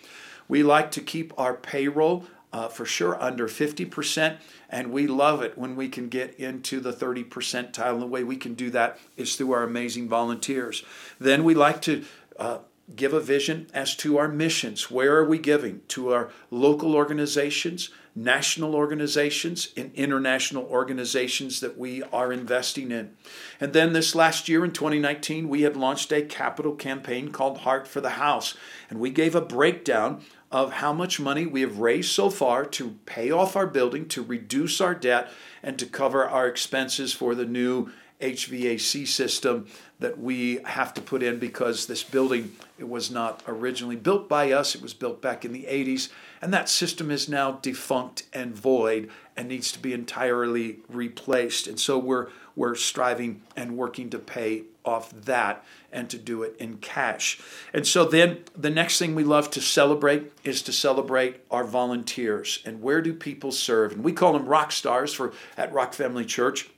We 0.47 0.63
like 0.63 0.91
to 0.93 1.01
keep 1.01 1.33
our 1.39 1.55
payroll 1.55 2.27
uh, 2.53 2.69
for 2.69 2.85
sure 2.85 3.21
under 3.23 3.49
50%. 3.49 4.39
And 4.71 4.93
we 4.93 5.07
love 5.07 5.43
it 5.43 5.57
when 5.57 5.77
we 5.77 5.89
can 5.89 6.09
get 6.09 6.35
into 6.35 6.81
the 6.81 6.93
30 6.93 7.25
percentile. 7.25 7.95
And 7.95 8.03
the 8.03 8.07
way 8.07 8.25
we 8.25 8.37
can 8.37 8.55
do 8.55 8.71
that 8.71 8.99
is 9.17 9.37
through 9.37 9.53
our 9.53 9.63
amazing 9.63 10.09
volunteers. 10.09 10.83
Then 11.19 11.45
we 11.45 11.55
like 11.55 11.81
to 11.83 12.05
uh, 12.39 12.59
give 12.95 13.13
a 13.13 13.21
vision 13.21 13.69
as 13.75 13.95
to 13.97 14.19
our 14.19 14.29
missions. 14.29 14.91
Where 14.91 15.17
are 15.17 15.25
we 15.25 15.39
giving? 15.39 15.83
To 15.89 16.13
our 16.13 16.31
local 16.51 16.95
organizations, 16.95 17.91
national 18.25 18.75
organizations, 18.75 19.69
and 19.77 19.93
international 19.95 20.65
organizations 20.65 21.61
that 21.61 21.79
we 21.79 22.03
are 22.05 22.33
investing 22.33 22.91
in. 22.91 23.15
And 23.61 23.73
then 23.73 23.93
this 23.93 24.15
last 24.15 24.49
year 24.49 24.65
in 24.65 24.73
2019, 24.73 25.49
we 25.49 25.63
had 25.63 25.77
launched 25.77 26.13
a 26.13 26.23
capital 26.23 26.75
campaign 26.75 27.31
called 27.31 27.59
Heart 27.59 27.87
for 27.87 28.01
the 28.01 28.11
House. 28.11 28.55
And 28.91 28.99
we 28.99 29.11
gave 29.11 29.35
a 29.35 29.41
breakdown 29.41 30.23
of 30.51 30.75
how 30.75 30.93
much 30.93 31.21
money 31.21 31.47
we 31.47 31.61
have 31.61 31.79
raised 31.79 32.11
so 32.11 32.31
far 32.31 32.65
to 32.65 32.97
pay 33.07 33.31
off 33.31 33.55
our 33.55 33.67
building, 33.67 34.09
to 34.09 34.23
reduce 34.23 34.81
our 34.81 34.95
debt, 34.95 35.31
and 35.63 35.79
to 35.79 35.87
cover 35.87 36.25
our 36.25 36.49
expenses 36.49 37.13
for 37.13 37.35
the 37.35 37.45
new 37.45 37.91
HVAC 38.21 39.07
system 39.07 39.67
that 40.01 40.19
we 40.19 40.61
have 40.65 40.93
to 40.95 41.01
put 41.01 41.23
in 41.23 41.39
because 41.39 41.87
this 41.87 42.03
building 42.03 42.53
it 42.79 42.89
was 42.89 43.11
not 43.11 43.43
originally 43.47 43.97
built 43.97 44.29
by 44.29 44.53
us 44.53 44.75
it 44.75 44.83
was 44.83 44.95
built 44.95 45.21
back 45.21 45.45
in 45.45 45.53
the 45.53 45.65
80s 45.65 46.09
and 46.43 46.53
that 46.53 46.69
system 46.69 47.11
is 47.11 47.29
now 47.29 47.53
defunct 47.53 48.25
and 48.33 48.55
void 48.55 49.09
and 49.37 49.49
needs 49.49 49.71
to 49.73 49.79
be 49.79 49.93
entirely 49.93 50.79
replaced 50.89 51.67
and 51.69 51.79
so 51.79 51.99
we're 51.99 52.29
we're 52.57 52.75
striving 52.75 53.41
and 53.57 53.77
working 53.77 54.11
to 54.11 54.19
pay 54.19 54.65
off 54.85 55.13
that 55.13 55.65
and 55.93 56.11
to 56.11 56.19
do 56.19 56.43
it 56.43 56.57
in 56.59 56.79
cash. 56.79 57.41
And 57.73 57.87
so 57.87 58.05
then 58.05 58.39
the 58.57 58.71
next 58.71 58.99
thing 58.99 59.15
we 59.15 59.23
love 59.23 59.51
to 59.53 59.61
celebrate 59.61 60.33
is 60.43 60.61
to 60.63 60.73
celebrate 60.73 61.41
our 61.53 61.63
volunteers 61.63 62.61
and 62.65 62.83
where 62.83 63.01
do 63.01 63.15
people 63.15 63.53
serve? 63.53 63.93
And 63.93 64.03
we 64.03 64.13
call 64.13 64.33
them 64.33 64.47
rock 64.47 64.73
stars 64.73 65.15
for 65.15 65.33
at 65.57 65.73
Rock 65.73 65.95
Family 65.95 66.25
Church. 66.25 66.69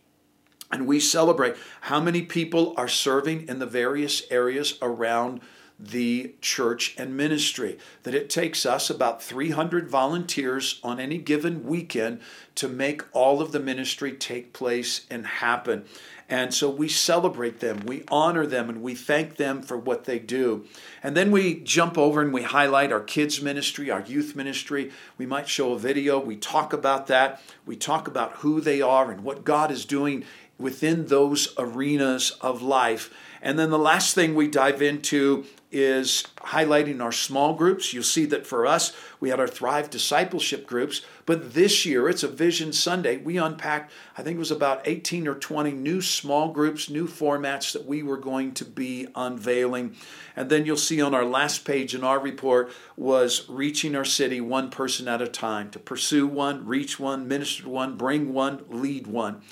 And 0.72 0.86
we 0.86 1.00
celebrate 1.00 1.56
how 1.82 2.00
many 2.00 2.22
people 2.22 2.74
are 2.76 2.88
serving 2.88 3.48
in 3.48 3.58
the 3.58 3.66
various 3.66 4.22
areas 4.30 4.78
around 4.80 5.40
the 5.80 6.34
church 6.40 6.94
and 6.98 7.16
ministry. 7.16 7.78
That 8.02 8.14
it 8.14 8.28
takes 8.28 8.66
us 8.66 8.90
about 8.90 9.22
300 9.22 9.88
volunteers 9.88 10.78
on 10.82 11.00
any 11.00 11.18
given 11.18 11.64
weekend 11.64 12.20
to 12.56 12.68
make 12.68 13.02
all 13.12 13.40
of 13.40 13.52
the 13.52 13.60
ministry 13.60 14.12
take 14.12 14.52
place 14.52 15.06
and 15.10 15.26
happen. 15.26 15.84
And 16.30 16.54
so 16.54 16.70
we 16.70 16.88
celebrate 16.88 17.58
them, 17.58 17.80
we 17.86 18.04
honor 18.06 18.46
them, 18.46 18.70
and 18.70 18.82
we 18.82 18.94
thank 18.94 19.34
them 19.34 19.62
for 19.62 19.76
what 19.76 20.04
they 20.04 20.20
do. 20.20 20.64
And 21.02 21.16
then 21.16 21.32
we 21.32 21.54
jump 21.56 21.98
over 21.98 22.22
and 22.22 22.32
we 22.32 22.44
highlight 22.44 22.92
our 22.92 23.00
kids' 23.00 23.42
ministry, 23.42 23.90
our 23.90 24.02
youth 24.02 24.36
ministry. 24.36 24.92
We 25.18 25.26
might 25.26 25.48
show 25.48 25.72
a 25.72 25.78
video, 25.78 26.20
we 26.20 26.36
talk 26.36 26.72
about 26.72 27.08
that, 27.08 27.42
we 27.66 27.74
talk 27.74 28.06
about 28.06 28.34
who 28.36 28.60
they 28.60 28.80
are 28.80 29.10
and 29.10 29.24
what 29.24 29.44
God 29.44 29.72
is 29.72 29.84
doing 29.84 30.24
within 30.56 31.06
those 31.06 31.52
arenas 31.58 32.30
of 32.40 32.62
life. 32.62 33.12
And 33.42 33.58
then 33.58 33.70
the 33.70 33.78
last 33.78 34.14
thing 34.14 34.34
we 34.36 34.46
dive 34.46 34.82
into 34.82 35.46
is 35.72 36.24
highlighting 36.38 37.02
our 37.02 37.12
small 37.12 37.54
groups. 37.54 37.92
You'll 37.92 38.02
see 38.02 38.26
that 38.26 38.46
for 38.46 38.66
us, 38.66 38.92
we 39.20 39.28
had 39.28 39.38
our 39.38 39.46
Thrive 39.46 39.90
discipleship 39.90 40.66
groups, 40.66 41.02
but 41.26 41.52
this 41.54 41.84
year 41.84 42.08
it's 42.08 42.22
a 42.22 42.28
Vision 42.28 42.72
Sunday. 42.72 43.18
We 43.18 43.36
unpacked, 43.36 43.92
I 44.16 44.22
think 44.22 44.36
it 44.36 44.40
was 44.40 44.50
about 44.50 44.88
18 44.88 45.28
or 45.28 45.34
20 45.34 45.72
new 45.72 46.00
small 46.00 46.50
groups, 46.52 46.88
new 46.88 47.06
formats 47.06 47.72
that 47.74 47.84
we 47.84 48.02
were 48.02 48.16
going 48.16 48.52
to 48.54 48.64
be 48.64 49.06
unveiling. 49.14 49.94
And 50.34 50.48
then 50.48 50.64
you'll 50.64 50.78
see 50.78 51.02
on 51.02 51.14
our 51.14 51.24
last 51.24 51.66
page 51.66 51.94
in 51.94 52.02
our 52.02 52.18
report 52.18 52.72
was 52.96 53.46
reaching 53.48 53.94
our 53.94 54.06
city 54.06 54.40
one 54.40 54.70
person 54.70 55.06
at 55.06 55.20
a 55.20 55.28
time 55.28 55.70
to 55.70 55.78
pursue 55.78 56.26
one, 56.26 56.66
reach 56.66 56.98
one, 56.98 57.28
minister 57.28 57.68
one, 57.68 57.96
bring 57.96 58.32
one, 58.32 58.64
lead 58.70 59.06
one. 59.06 59.42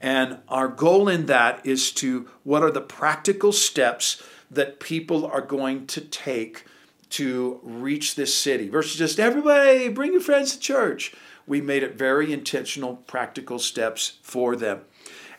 And 0.00 0.40
our 0.48 0.68
goal 0.68 1.08
in 1.08 1.26
that 1.26 1.64
is 1.64 1.90
to 1.92 2.28
what 2.42 2.62
are 2.62 2.70
the 2.70 2.82
practical 2.82 3.52
steps 3.52 4.22
that 4.50 4.78
people 4.78 5.26
are 5.26 5.40
going 5.40 5.86
to 5.86 6.02
take 6.02 6.64
to 7.10 7.60
reach 7.62 8.14
this 8.14 8.34
city 8.34 8.68
versus 8.68 8.96
just 8.96 9.20
everybody 9.20 9.88
bring 9.88 10.12
your 10.12 10.20
friends 10.20 10.52
to 10.52 10.60
church. 10.60 11.14
We 11.46 11.60
made 11.60 11.82
it 11.82 11.94
very 11.94 12.32
intentional, 12.32 12.96
practical 12.96 13.58
steps 13.58 14.18
for 14.22 14.56
them. 14.56 14.82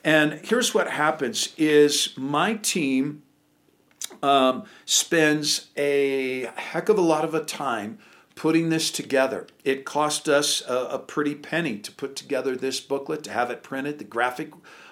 And 0.03 0.33
here's 0.43 0.73
what 0.73 0.89
happens 0.89 1.53
is 1.57 2.13
my 2.15 2.55
team 2.55 3.23
um, 4.21 4.65
spends 4.85 5.71
a 5.75 6.51
heck 6.55 6.89
of 6.89 6.97
a 6.97 7.01
lot 7.01 7.25
of 7.25 7.33
a 7.33 7.43
time 7.43 7.97
putting 8.35 8.69
this 8.69 8.91
together. 8.91 9.47
It 9.63 9.85
cost 9.85 10.29
us 10.29 10.61
a, 10.67 10.75
a, 10.91 10.99
pretty 10.99 11.35
penny 11.35 11.79
to 11.79 11.91
put 11.91 12.15
together 12.15 12.55
this 12.55 12.79
booklet, 12.79 13.23
to 13.23 13.31
have 13.31 13.49
it 13.49 13.63
printed, 13.63 13.97
the 13.97 14.03
graphic 14.03 14.51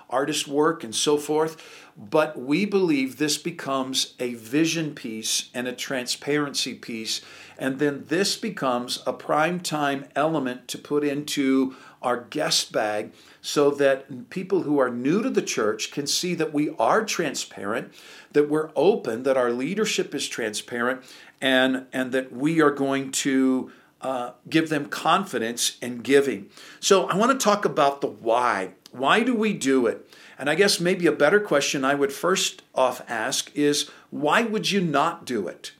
artist 0.09 0.47
work, 0.47 0.83
and 0.83 0.95
so 0.95 1.17
forth. 1.17 1.82
But 1.95 2.39
we 2.39 2.65
believe 2.65 3.17
this 3.17 3.37
becomes 3.37 4.15
a 4.19 4.33
vision 4.33 4.95
piece 4.95 5.49
and 5.53 5.67
a 5.67 5.73
transparency 5.73 6.73
piece. 6.73 7.21
And 7.57 7.77
then 7.77 8.05
this 8.07 8.35
becomes 8.35 9.03
a 9.05 9.13
prime 9.13 9.59
time 9.59 10.05
element 10.15 10.67
to 10.69 10.79
put 10.79 11.03
into 11.03 11.75
our 12.01 12.17
guest 12.17 12.71
bag 12.71 13.13
so 13.41 13.69
that 13.71 14.29
people 14.29 14.63
who 14.63 14.79
are 14.79 14.89
new 14.89 15.21
to 15.21 15.29
the 15.29 15.41
church 15.41 15.91
can 15.91 16.07
see 16.07 16.33
that 16.35 16.53
we 16.53 16.71
are 16.79 17.05
transparent, 17.05 17.93
that 18.31 18.49
we're 18.49 18.71
open, 18.75 19.23
that 19.23 19.37
our 19.37 19.51
leadership 19.51 20.15
is 20.15 20.27
transparent, 20.27 21.03
and, 21.39 21.85
and 21.93 22.11
that 22.11 22.31
we 22.31 22.61
are 22.61 22.71
going 22.71 23.11
to 23.11 23.71
uh, 24.03 24.33
give 24.49 24.69
them 24.69 24.85
confidence 24.85 25.77
in 25.81 25.99
giving. 25.99 26.49
So 26.79 27.07
I 27.07 27.15
want 27.15 27.31
to 27.31 27.43
talk 27.43 27.65
about 27.65 28.01
the 28.01 28.07
why. 28.07 28.71
Why 28.91 29.23
do 29.23 29.33
we 29.33 29.53
do 29.53 29.87
it? 29.87 30.07
And 30.37 30.49
I 30.49 30.55
guess 30.55 30.79
maybe 30.79 31.07
a 31.07 31.11
better 31.11 31.39
question 31.39 31.85
I 31.85 31.95
would 31.95 32.11
first 32.11 32.63
off 32.75 33.01
ask 33.09 33.49
is 33.55 33.89
why 34.11 34.43
would 34.43 34.69
you 34.69 34.81
not 34.81 35.25
do 35.25 35.47
it? 35.47 35.71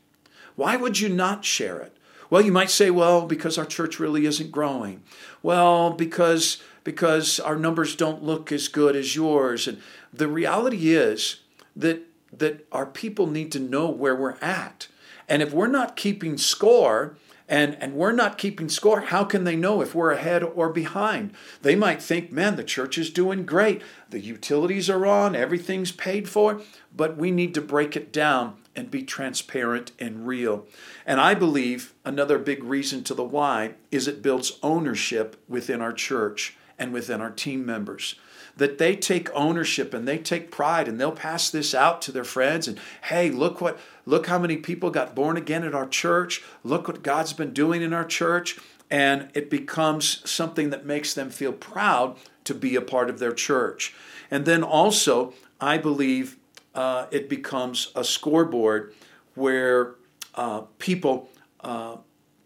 Why 0.56 0.78
would 0.78 1.00
you 1.00 1.10
not 1.10 1.44
share 1.44 1.80
it? 1.80 1.98
Well, 2.30 2.42
you 2.42 2.52
might 2.52 2.72
say, 2.72 2.90
well, 2.90 3.26
because 3.26 3.58
our 3.58 3.66
church 3.66 4.00
really 4.00 4.26
isn't 4.26 4.52
growing. 4.52 5.04
Well, 5.44 5.92
because 5.92 6.64
because 6.84 7.40
our 7.40 7.56
numbers 7.56 7.96
don't 7.96 8.24
look 8.24 8.52
as 8.52 8.68
good 8.68 8.96
as 8.96 9.16
yours. 9.16 9.68
And 9.68 9.82
the 10.12 10.28
reality 10.28 10.94
is 10.94 11.42
that 11.76 12.02
that 12.32 12.66
our 12.72 12.86
people 12.86 13.28
need 13.28 13.52
to 13.52 13.60
know 13.60 13.90
where 13.90 14.16
we're 14.16 14.38
at. 14.42 14.88
And 15.30 15.42
if 15.42 15.54
we're 15.54 15.68
not 15.68 15.96
keeping 15.96 16.38
score, 16.38 17.18
and, 17.54 17.78
and 17.80 17.94
we're 17.94 18.14
not 18.14 18.40
keeping 18.40 18.68
score, 18.68 19.02
how 19.02 19.24
can 19.24 19.44
they 19.44 19.56
know 19.56 19.80
if 19.84 19.94
we're 19.94 20.10
ahead 20.10 20.42
or 20.42 20.70
behind? 20.70 21.34
They 21.62 21.76
might 21.76 22.02
think, 22.02 22.32
man, 22.32 22.56
the 22.56 22.64
church 22.64 22.98
is 22.98 23.12
doing 23.12 23.46
great. 23.46 23.84
The 24.10 24.20
utilities 24.20 24.90
are 24.90 25.06
on, 25.06 25.36
everything's 25.36 25.92
paid 25.92 26.28
for, 26.28 26.62
but 26.96 27.16
we 27.16 27.30
need 27.30 27.54
to 27.54 27.62
break 27.62 27.96
it 27.96 28.12
down 28.12 28.56
and 28.76 28.90
be 28.90 29.04
transparent 29.04 29.92
and 30.00 30.26
real. 30.26 30.66
And 31.06 31.22
I 31.22 31.36
believe 31.36 31.94
another 32.04 32.40
big 32.40 32.64
reason 32.64 33.04
to 33.04 33.14
the 33.14 33.24
why 33.24 33.76
is 33.92 34.08
it 34.08 34.24
builds 34.24 34.58
ownership 34.64 35.40
within 35.48 35.80
our 35.80 35.94
church 35.94 36.58
and 36.80 36.92
within 36.92 37.22
our 37.22 37.30
team 37.30 37.64
members. 37.68 38.16
That 38.56 38.78
they 38.78 38.96
take 38.96 39.34
ownership 39.34 39.94
and 39.94 40.08
they 40.08 40.18
take 40.18 40.52
pride 40.52 40.88
and 40.88 41.00
they'll 41.00 41.12
pass 41.12 41.50
this 41.50 41.74
out 41.74 42.02
to 42.04 42.12
their 42.12 42.24
friends 42.24 42.68
and 42.68 42.80
hey 43.04 43.30
look 43.30 43.62
what 43.62 43.80
look 44.06 44.28
how 44.28 44.38
many 44.38 44.58
people 44.58 44.90
got 44.90 45.16
born 45.16 45.38
again 45.38 45.64
at 45.64 45.74
our 45.74 45.88
church. 45.88 46.44
Look 46.64 46.88
what 46.88 47.04
god's 47.04 47.34
been 47.34 47.54
doing 47.54 47.82
in 47.82 47.94
our 47.94 48.06
church. 48.06 48.60
And 48.92 49.30
it 49.34 49.50
becomes 49.50 50.30
something 50.30 50.70
that 50.70 50.86
makes 50.86 51.14
them 51.14 51.32
feel 51.32 51.54
proud 51.54 52.18
to 52.44 52.54
be 52.54 52.76
a 52.76 52.82
part 52.82 53.10
of 53.10 53.18
their 53.18 53.34
church. 53.34 53.94
And 54.30 54.46
then 54.46 54.64
also 54.64 55.34
i 55.60 55.78
believe 55.78 56.38
uh, 56.76 57.06
it 57.12 57.30
becomes 57.30 57.92
a 57.96 58.04
scoreboard 58.04 58.96
where 59.36 59.96
uh, 60.36 60.62
people 60.80 61.30
uh, 61.62 61.98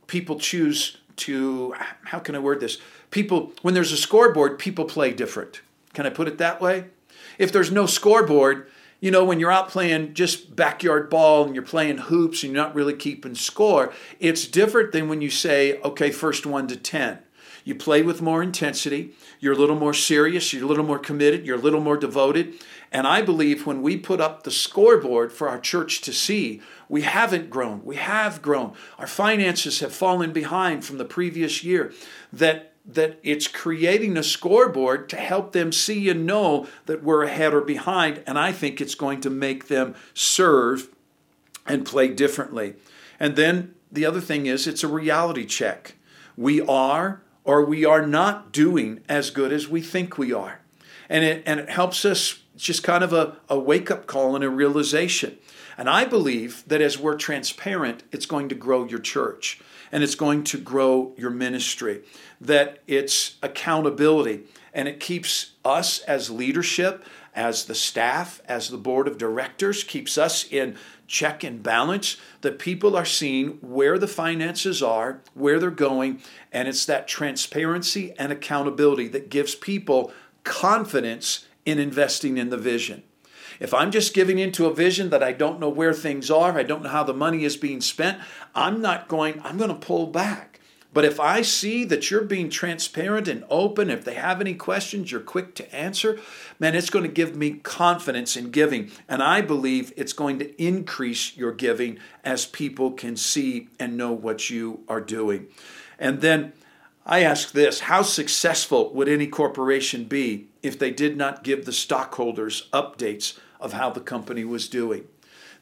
people 0.08 0.38
choose 0.38 0.98
to 1.16 1.74
how 2.04 2.20
can 2.20 2.36
i 2.36 2.40
word 2.40 2.60
this? 2.60 2.78
People 3.10 3.54
when 3.62 3.74
there's 3.74 3.92
a 3.92 3.98
scoreboard 3.98 4.60
people 4.60 4.86
play 4.86 5.12
different 5.12 5.62
can 5.98 6.06
i 6.06 6.12
put 6.12 6.28
it 6.28 6.38
that 6.38 6.62
way 6.62 6.86
if 7.40 7.52
there's 7.52 7.72
no 7.72 7.88
scoreboard 7.88 8.70
you 9.00 9.10
know 9.10 9.26
when 9.26 9.40
you're 9.40 9.52
out 9.52 9.68
playing 9.68 10.14
just 10.14 10.56
backyard 10.56 11.10
ball 11.10 11.44
and 11.44 11.56
you're 11.56 11.64
playing 11.64 11.98
hoops 11.98 12.44
and 12.44 12.54
you're 12.54 12.64
not 12.64 12.76
really 12.76 12.94
keeping 12.94 13.34
score 13.34 13.92
it's 14.20 14.46
different 14.46 14.92
than 14.92 15.10
when 15.10 15.22
you 15.22 15.30
say 15.32 15.82
okay 15.82 16.12
first 16.12 16.46
1 16.46 16.68
to 16.68 16.78
10 16.78 17.18
you 17.64 17.74
play 17.74 18.04
with 18.04 18.22
more 18.22 18.44
intensity 18.44 19.16
you're 19.40 19.54
a 19.54 19.58
little 19.58 19.76
more 19.76 19.92
serious 19.92 20.54
you're 20.54 20.66
a 20.66 20.68
little 20.68 20.86
more 20.86 21.00
committed 21.00 21.48
you're 21.48 21.58
a 21.58 21.62
little 21.62 21.82
more 21.82 21.98
devoted 21.98 22.54
and 22.92 23.06
I 23.06 23.22
believe 23.22 23.66
when 23.66 23.82
we 23.82 23.98
put 23.98 24.22
up 24.22 24.44
the 24.44 24.52
scoreboard 24.52 25.34
for 25.34 25.50
our 25.50 25.60
church 25.60 26.02
to 26.02 26.14
see, 26.14 26.62
we 26.88 27.02
haven't 27.02 27.50
grown. 27.50 27.84
We 27.84 27.98
have 27.98 28.42
grown. 28.42 28.74
Our 28.98 29.08
finances 29.08 29.82
have 29.82 29.94
fallen 29.94 30.32
behind 30.32 30.86
from 30.86 30.98
the 30.98 31.06
previous 31.06 31.64
year. 31.64 31.92
That 32.32 32.74
that 32.88 33.20
it's 33.22 33.48
creating 33.48 34.16
a 34.16 34.24
scoreboard 34.24 35.10
to 35.10 35.18
help 35.18 35.52
them 35.52 35.72
see 35.72 36.10
and 36.10 36.26
know 36.26 36.68
that 36.86 37.04
we're 37.04 37.24
ahead 37.24 37.54
or 37.54 37.62
behind. 37.62 38.24
And 38.26 38.40
I 38.40 38.54
think 38.54 38.80
it's 38.80 38.96
going 38.96 39.20
to 39.22 39.30
make 39.30 39.68
them 39.68 39.94
serve 40.14 40.90
and 41.66 41.86
play 41.86 42.08
differently. 42.08 42.76
And 43.20 43.36
then 43.36 43.76
the 43.92 44.06
other 44.06 44.22
thing 44.22 44.46
is 44.46 44.68
it's 44.68 44.84
a 44.84 44.88
reality 44.88 45.46
check. 45.46 45.96
We 46.38 46.62
are 46.62 47.22
or 47.44 47.66
we 47.66 47.84
are 47.84 48.06
not 48.06 48.52
doing 48.52 49.02
as 49.10 49.32
good 49.32 49.52
as 49.52 49.68
we 49.68 49.82
think 49.82 50.18
we 50.18 50.32
are. 50.32 50.60
And 51.10 51.24
it, 51.24 51.44
and 51.46 51.60
it 51.60 51.70
helps 51.70 52.06
us 52.06 52.40
just 52.56 52.84
kind 52.84 53.04
of 53.04 53.14
a, 53.14 53.38
a 53.50 53.58
wake 53.58 53.92
up 53.92 54.08
call 54.08 54.36
and 54.36 54.44
a 54.44 54.50
realization. 54.50 55.38
And 55.78 55.90
I 55.90 56.06
believe 56.06 56.64
that 56.68 56.82
as 56.82 56.98
we're 56.98 57.18
transparent, 57.18 58.04
it's 58.12 58.26
going 58.26 58.50
to 58.50 58.56
grow 58.56 58.86
your 58.86 59.00
church 59.00 59.62
and 59.92 60.04
it's 60.04 60.16
going 60.16 60.44
to 60.46 60.58
grow 60.58 61.14
your 61.18 61.30
ministry, 61.30 62.02
that 62.42 62.80
it's 62.88 63.36
accountability 63.44 64.44
and 64.74 64.88
it 64.88 65.00
keeps 65.00 65.52
us 65.64 66.00
as 66.02 66.30
leadership, 66.30 67.06
as 67.34 67.66
the 67.66 67.76
staff, 67.76 68.42
as 68.46 68.70
the 68.70 68.78
board 68.78 69.08
of 69.08 69.18
directors, 69.18 69.84
keeps 69.84 70.18
us 70.18 70.46
in 70.52 70.76
check 71.08 71.44
and 71.44 71.64
balance, 71.64 72.18
that 72.42 72.60
people 72.60 72.96
are 72.96 73.06
seeing 73.06 73.52
where 73.62 73.98
the 73.98 74.08
finances 74.08 74.84
are, 74.84 75.22
where 75.34 75.60
they're 75.60 75.72
going, 75.72 76.22
and 76.52 76.68
it's 76.68 76.86
that 76.86 77.08
transparency 77.08 78.14
and 78.20 78.32
accountability 78.32 79.08
that 79.08 79.30
gives 79.30 79.56
people 79.56 80.12
confidence 80.44 81.48
in 81.66 81.80
investing 81.80 82.38
in 82.38 82.50
the 82.50 82.58
vision. 82.58 83.04
If 83.60 83.74
I'm 83.74 83.92
just 83.92 84.14
giving 84.14 84.40
into 84.40 84.66
a 84.66 84.74
vision 84.74 85.10
that 85.10 85.24
I 85.24 85.32
don't 85.32 85.60
know 85.60 85.70
where 85.70 85.94
things 85.94 86.30
are, 86.30 86.58
I 86.58 86.64
don't 86.64 86.84
know 86.84 86.90
how 86.90 87.04
the 87.04 87.14
money 87.14 87.44
is 87.44 87.58
being 87.58 87.82
spent, 87.82 88.20
I'm 88.54 88.82
not 88.82 89.08
going, 89.08 89.42
I'm 89.44 89.58
going 89.58 89.70
to 89.70 89.76
pull 89.76 90.08
back. 90.08 90.60
But 90.94 91.06
if 91.06 91.20
I 91.20 91.42
see 91.42 91.84
that 91.86 92.10
you're 92.10 92.24
being 92.24 92.50
transparent 92.50 93.28
and 93.28 93.44
open, 93.50 93.90
if 93.90 94.04
they 94.04 94.16
have 94.16 94.42
any 94.42 94.56
questions, 94.56 95.12
you're 95.12 95.22
quick 95.22 95.54
to 95.56 95.76
answer, 95.76 96.20
man, 96.60 96.76
it's 96.76 96.90
going 96.90 97.04
to 97.06 97.12
give 97.12 97.36
me 97.36 97.52
confidence 97.52 98.36
in 98.36 98.50
giving. 98.52 98.90
And 99.08 99.22
I 99.22 99.42
believe 99.42 99.94
it's 99.96 100.14
going 100.14 100.40
to 100.40 100.60
increase 100.60 101.38
your 101.38 101.52
giving 101.52 102.00
as 102.24 102.46
people 102.46 102.92
can 102.92 103.16
see 103.16 103.68
and 103.80 103.98
know 103.98 104.12
what 104.12 104.50
you 104.50 104.84
are 104.88 105.02
doing. 105.02 105.48
And 106.00 106.22
then 106.22 106.54
I 107.06 107.22
ask 107.22 107.52
this 107.52 107.82
How 107.82 108.02
successful 108.02 108.92
would 108.94 109.08
any 109.08 109.28
corporation 109.28 110.06
be 110.06 110.48
if 110.64 110.80
they 110.80 110.92
did 110.92 111.16
not 111.16 111.44
give 111.44 111.66
the 111.66 111.74
stockholders 111.74 112.70
updates 112.74 113.38
of 113.60 113.74
how 113.74 113.90
the 113.90 114.02
company 114.02 114.44
was 114.44 114.68
doing? 114.68 115.08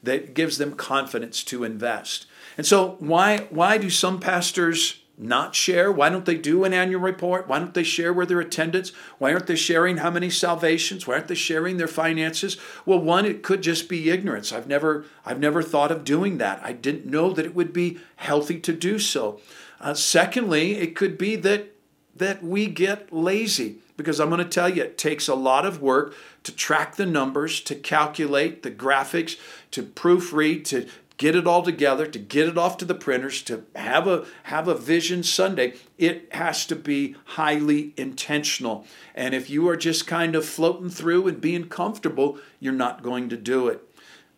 That 0.04 0.34
gives 0.34 0.58
them 0.58 0.76
confidence 0.76 1.44
to 1.46 1.64
invest. 1.64 2.28
And 2.58 2.66
so, 2.66 2.96
why, 3.00 3.48
why 3.50 3.78
do 3.78 3.90
some 3.90 4.20
pastors 4.20 5.02
not 5.18 5.56
share? 5.56 5.92
Why 5.92 6.10
don't 6.10 6.26
they 6.26 6.36
do 6.36 6.64
an 6.64 6.74
annual 6.74 7.02
report? 7.02 7.48
Why 7.48 7.60
don't 7.60 7.74
they 7.74 7.84
share 7.84 8.14
where 8.14 8.26
their 8.26 8.40
attendance? 8.40 8.92
Why 9.18 9.32
aren't 9.32 9.48
they 9.48 9.56
sharing 9.56 9.98
how 9.98 10.12
many 10.12 10.30
salvations? 10.30 11.08
Why 11.08 11.16
aren't 11.16 11.28
they 11.28 11.36
sharing 11.36 11.78
their 11.78 11.88
finances? 11.88 12.58
Well, 12.86 13.00
one, 13.00 13.26
it 13.26 13.44
could 13.44 13.62
just 13.62 13.88
be 13.90 14.10
ignorance. 14.10 14.52
I've 14.52 14.68
never, 14.68 15.06
I've 15.26 15.40
never 15.40 15.62
thought 15.64 15.92
of 15.92 16.04
doing 16.04 16.38
that. 16.38 16.60
I 16.64 16.74
didn't 16.74 17.06
know 17.06 17.32
that 17.34 17.46
it 17.46 17.56
would 17.56 17.74
be 17.74 18.00
healthy 18.18 18.60
to 18.60 18.74
do 18.74 19.00
so. 19.00 19.40
Uh, 19.80 19.94
secondly, 19.94 20.74
it 20.76 20.96
could 20.96 21.18
be 21.18 21.36
that 21.38 21.75
that 22.16 22.44
we 22.44 22.68
get 22.68 23.12
lazy 23.12 23.78
because 23.98 24.20
I'm 24.20 24.30
going 24.30 24.44
to 24.44 24.46
tell 24.46 24.70
you 24.70 24.84
it 24.84 24.98
takes 24.98 25.28
a 25.28 25.36
lot 25.36 25.66
of 25.66 25.82
work 25.82 26.14
to 26.44 26.52
track 26.52 26.96
the 26.96 27.06
numbers, 27.06 27.62
to 27.62 27.76
calculate 27.76 28.64
the 28.64 28.72
graphics, 28.72 29.38
to 29.72 29.84
proofread, 29.84 30.66
to 30.66 30.88
get 31.18 31.36
it 31.36 31.48
all 31.48 31.64
together, 31.64 32.06
to 32.06 32.20
get 32.20 32.48
it 32.48 32.58
off 32.58 32.78
to 32.78 32.86
the 32.86 32.94
printers, 32.94 33.42
to 33.44 33.64
have 33.76 34.08
a 34.08 34.26
have 34.44 34.68
a 34.68 34.76
vision 34.76 35.24
Sunday. 35.24 35.74
It 35.98 36.28
has 36.34 36.66
to 36.68 36.76
be 36.76 37.16
highly 37.26 37.94
intentional. 37.96 38.86
And 39.14 39.34
if 39.34 39.50
you 39.50 39.68
are 39.70 39.78
just 39.78 40.08
kind 40.08 40.36
of 40.36 40.46
floating 40.46 40.90
through 40.90 41.28
and 41.28 41.40
being 41.40 41.70
comfortable, 41.70 42.38
you're 42.60 42.74
not 42.74 43.04
going 43.04 43.30
to 43.30 43.38
do 43.38 43.68
it. 43.68 43.82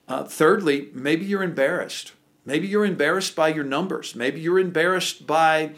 Uh, 0.07 0.23
thirdly, 0.23 0.89
maybe 0.93 1.25
you're 1.25 1.43
embarrassed. 1.43 2.13
Maybe 2.45 2.67
you're 2.67 2.85
embarrassed 2.85 3.35
by 3.35 3.49
your 3.49 3.65
numbers. 3.65 4.15
Maybe 4.15 4.39
you're 4.39 4.59
embarrassed 4.59 5.27
by, 5.27 5.71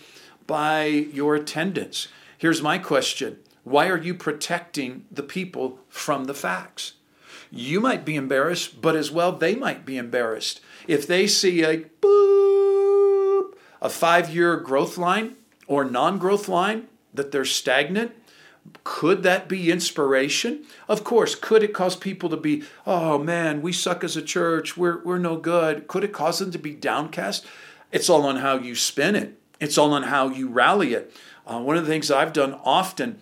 by 0.50 0.86
your 0.86 1.36
attendance. 1.36 2.08
Here's 2.36 2.60
my 2.60 2.80
question 2.80 3.38
Why 3.64 3.88
are 3.88 4.02
you 4.02 4.16
protecting 4.16 5.06
the 5.12 5.22
people 5.22 5.80
from 5.88 6.24
the 6.24 6.34
facts? 6.34 6.94
You 7.52 7.80
might 7.80 8.04
be 8.04 8.16
embarrassed, 8.16 8.82
but 8.82 8.96
as 8.96 9.12
well, 9.12 9.32
they 9.32 9.56
might 9.56 9.86
be 9.86 9.96
embarrassed. 9.96 10.60
If 10.88 11.06
they 11.06 11.28
see 11.28 11.64
a 11.64 11.86
boop, 12.02 13.54
a 13.80 13.90
five 13.90 14.34
year 14.34 14.58
growth 14.58 14.98
line 14.98 15.36
or 15.68 15.86
non 15.86 16.18
growth 16.18 16.48
line, 16.48 16.88
that 17.14 17.32
they're 17.32 17.46
stagnant, 17.46 18.12
could 18.84 19.22
that 19.22 19.48
be 19.48 19.72
inspiration? 19.72 20.66
Of 20.88 21.04
course. 21.04 21.36
Could 21.36 21.62
it 21.62 21.74
cause 21.74 21.96
people 21.96 22.30
to 22.30 22.38
be, 22.38 22.64
oh 22.88 23.20
man, 23.20 23.62
we 23.62 23.72
suck 23.72 24.04
as 24.04 24.18
a 24.18 24.22
church, 24.22 24.76
we're, 24.76 25.04
we're 25.04 25.20
no 25.20 25.38
good? 25.38 25.88
Could 25.88 26.04
it 26.04 26.12
cause 26.12 26.40
them 26.40 26.52
to 26.52 26.60
be 26.60 26.74
downcast? 26.74 27.46
It's 27.92 28.10
all 28.10 28.24
on 28.24 28.38
how 28.38 28.58
you 28.58 28.76
spin 28.76 29.16
it, 29.16 29.38
it's 29.60 29.78
all 29.78 29.93
on 29.93 30.04
how 30.04 30.30
you 30.30 30.48
rally 30.48 30.93
it. 30.93 31.13
Uh, 31.45 31.60
one 31.60 31.78
of 31.78 31.86
the 31.86 31.91
things 31.91 32.12
I've 32.12 32.34
done 32.34 32.60
often 32.63 33.19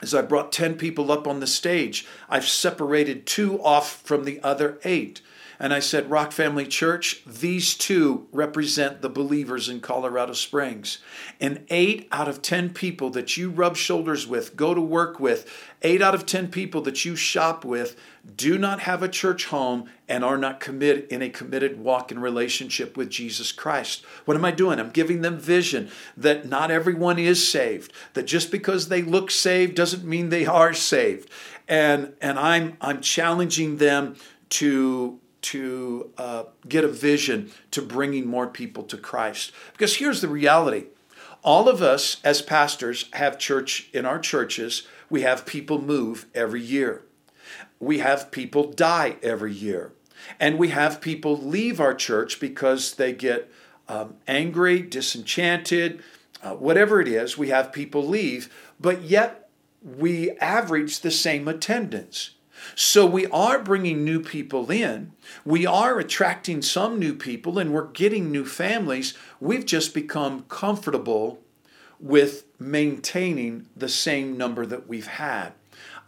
is 0.00 0.14
I 0.14 0.22
brought 0.22 0.52
10 0.52 0.76
people 0.76 1.10
up 1.10 1.26
on 1.26 1.40
the 1.40 1.46
stage. 1.46 2.06
I've 2.28 2.46
separated 2.46 3.26
two 3.26 3.62
off 3.62 4.00
from 4.02 4.24
the 4.24 4.40
other 4.42 4.78
eight. 4.84 5.20
And 5.60 5.74
I 5.74 5.80
said, 5.80 6.10
Rock 6.10 6.30
Family 6.30 6.66
Church, 6.66 7.22
these 7.26 7.74
two 7.74 8.28
represent 8.30 9.02
the 9.02 9.08
believers 9.08 9.68
in 9.68 9.80
Colorado 9.80 10.32
Springs. 10.32 10.98
And 11.40 11.64
eight 11.68 12.06
out 12.12 12.28
of 12.28 12.42
10 12.42 12.70
people 12.70 13.10
that 13.10 13.36
you 13.36 13.50
rub 13.50 13.76
shoulders 13.76 14.26
with, 14.26 14.54
go 14.54 14.72
to 14.72 14.80
work 14.80 15.18
with, 15.18 15.50
eight 15.82 16.00
out 16.00 16.14
of 16.14 16.26
10 16.26 16.48
people 16.48 16.80
that 16.82 17.04
you 17.04 17.16
shop 17.16 17.64
with 17.64 17.96
do 18.36 18.58
not 18.58 18.80
have 18.80 19.02
a 19.02 19.08
church 19.08 19.46
home 19.46 19.88
and 20.08 20.24
are 20.24 20.38
not 20.38 20.60
committed 20.60 21.10
in 21.10 21.22
a 21.22 21.30
committed 21.30 21.80
walk 21.80 22.12
in 22.12 22.20
relationship 22.20 22.96
with 22.96 23.10
Jesus 23.10 23.50
Christ. 23.50 24.04
What 24.26 24.36
am 24.36 24.44
I 24.44 24.50
doing? 24.50 24.78
I'm 24.78 24.90
giving 24.90 25.22
them 25.22 25.38
vision 25.38 25.90
that 26.16 26.46
not 26.46 26.70
everyone 26.70 27.18
is 27.18 27.46
saved, 27.46 27.92
that 28.14 28.24
just 28.24 28.52
because 28.52 28.88
they 28.88 29.02
look 29.02 29.30
saved 29.30 29.74
doesn't 29.74 30.04
mean 30.04 30.28
they 30.28 30.46
are 30.46 30.74
saved. 30.74 31.30
And, 31.66 32.12
and 32.20 32.38
I'm, 32.38 32.76
I'm 32.80 33.00
challenging 33.00 33.78
them 33.78 34.16
to 34.50 35.20
to 35.40 36.10
uh, 36.18 36.44
get 36.68 36.84
a 36.84 36.88
vision 36.88 37.50
to 37.70 37.82
bringing 37.82 38.26
more 38.26 38.46
people 38.46 38.82
to 38.84 38.96
Christ. 38.96 39.52
Because 39.72 39.96
here's 39.96 40.20
the 40.20 40.28
reality 40.28 40.86
all 41.44 41.68
of 41.68 41.80
us 41.80 42.20
as 42.24 42.42
pastors 42.42 43.08
have 43.12 43.38
church 43.38 43.88
in 43.92 44.04
our 44.04 44.18
churches, 44.18 44.86
we 45.08 45.22
have 45.22 45.46
people 45.46 45.80
move 45.80 46.26
every 46.34 46.62
year, 46.62 47.02
we 47.78 47.98
have 47.98 48.30
people 48.30 48.72
die 48.72 49.16
every 49.22 49.54
year, 49.54 49.92
and 50.40 50.58
we 50.58 50.68
have 50.68 51.00
people 51.00 51.36
leave 51.36 51.80
our 51.80 51.94
church 51.94 52.40
because 52.40 52.94
they 52.94 53.12
get 53.12 53.50
um, 53.88 54.16
angry, 54.26 54.82
disenchanted, 54.82 56.02
uh, 56.42 56.54
whatever 56.54 57.00
it 57.00 57.08
is, 57.08 57.38
we 57.38 57.48
have 57.48 57.72
people 57.72 58.06
leave, 58.06 58.52
but 58.78 59.02
yet 59.02 59.48
we 59.82 60.32
average 60.32 61.00
the 61.00 61.10
same 61.10 61.48
attendance. 61.48 62.30
So 62.74 63.06
we 63.06 63.26
are 63.26 63.58
bringing 63.58 64.04
new 64.04 64.20
people 64.20 64.70
in. 64.70 65.12
We 65.44 65.66
are 65.66 65.98
attracting 65.98 66.62
some 66.62 66.98
new 66.98 67.14
people 67.14 67.58
and 67.58 67.72
we're 67.72 67.88
getting 67.88 68.30
new 68.30 68.44
families. 68.44 69.14
We've 69.40 69.66
just 69.66 69.94
become 69.94 70.42
comfortable 70.48 71.40
with 72.00 72.44
maintaining 72.58 73.66
the 73.76 73.88
same 73.88 74.36
number 74.36 74.64
that 74.66 74.88
we've 74.88 75.06
had. 75.06 75.52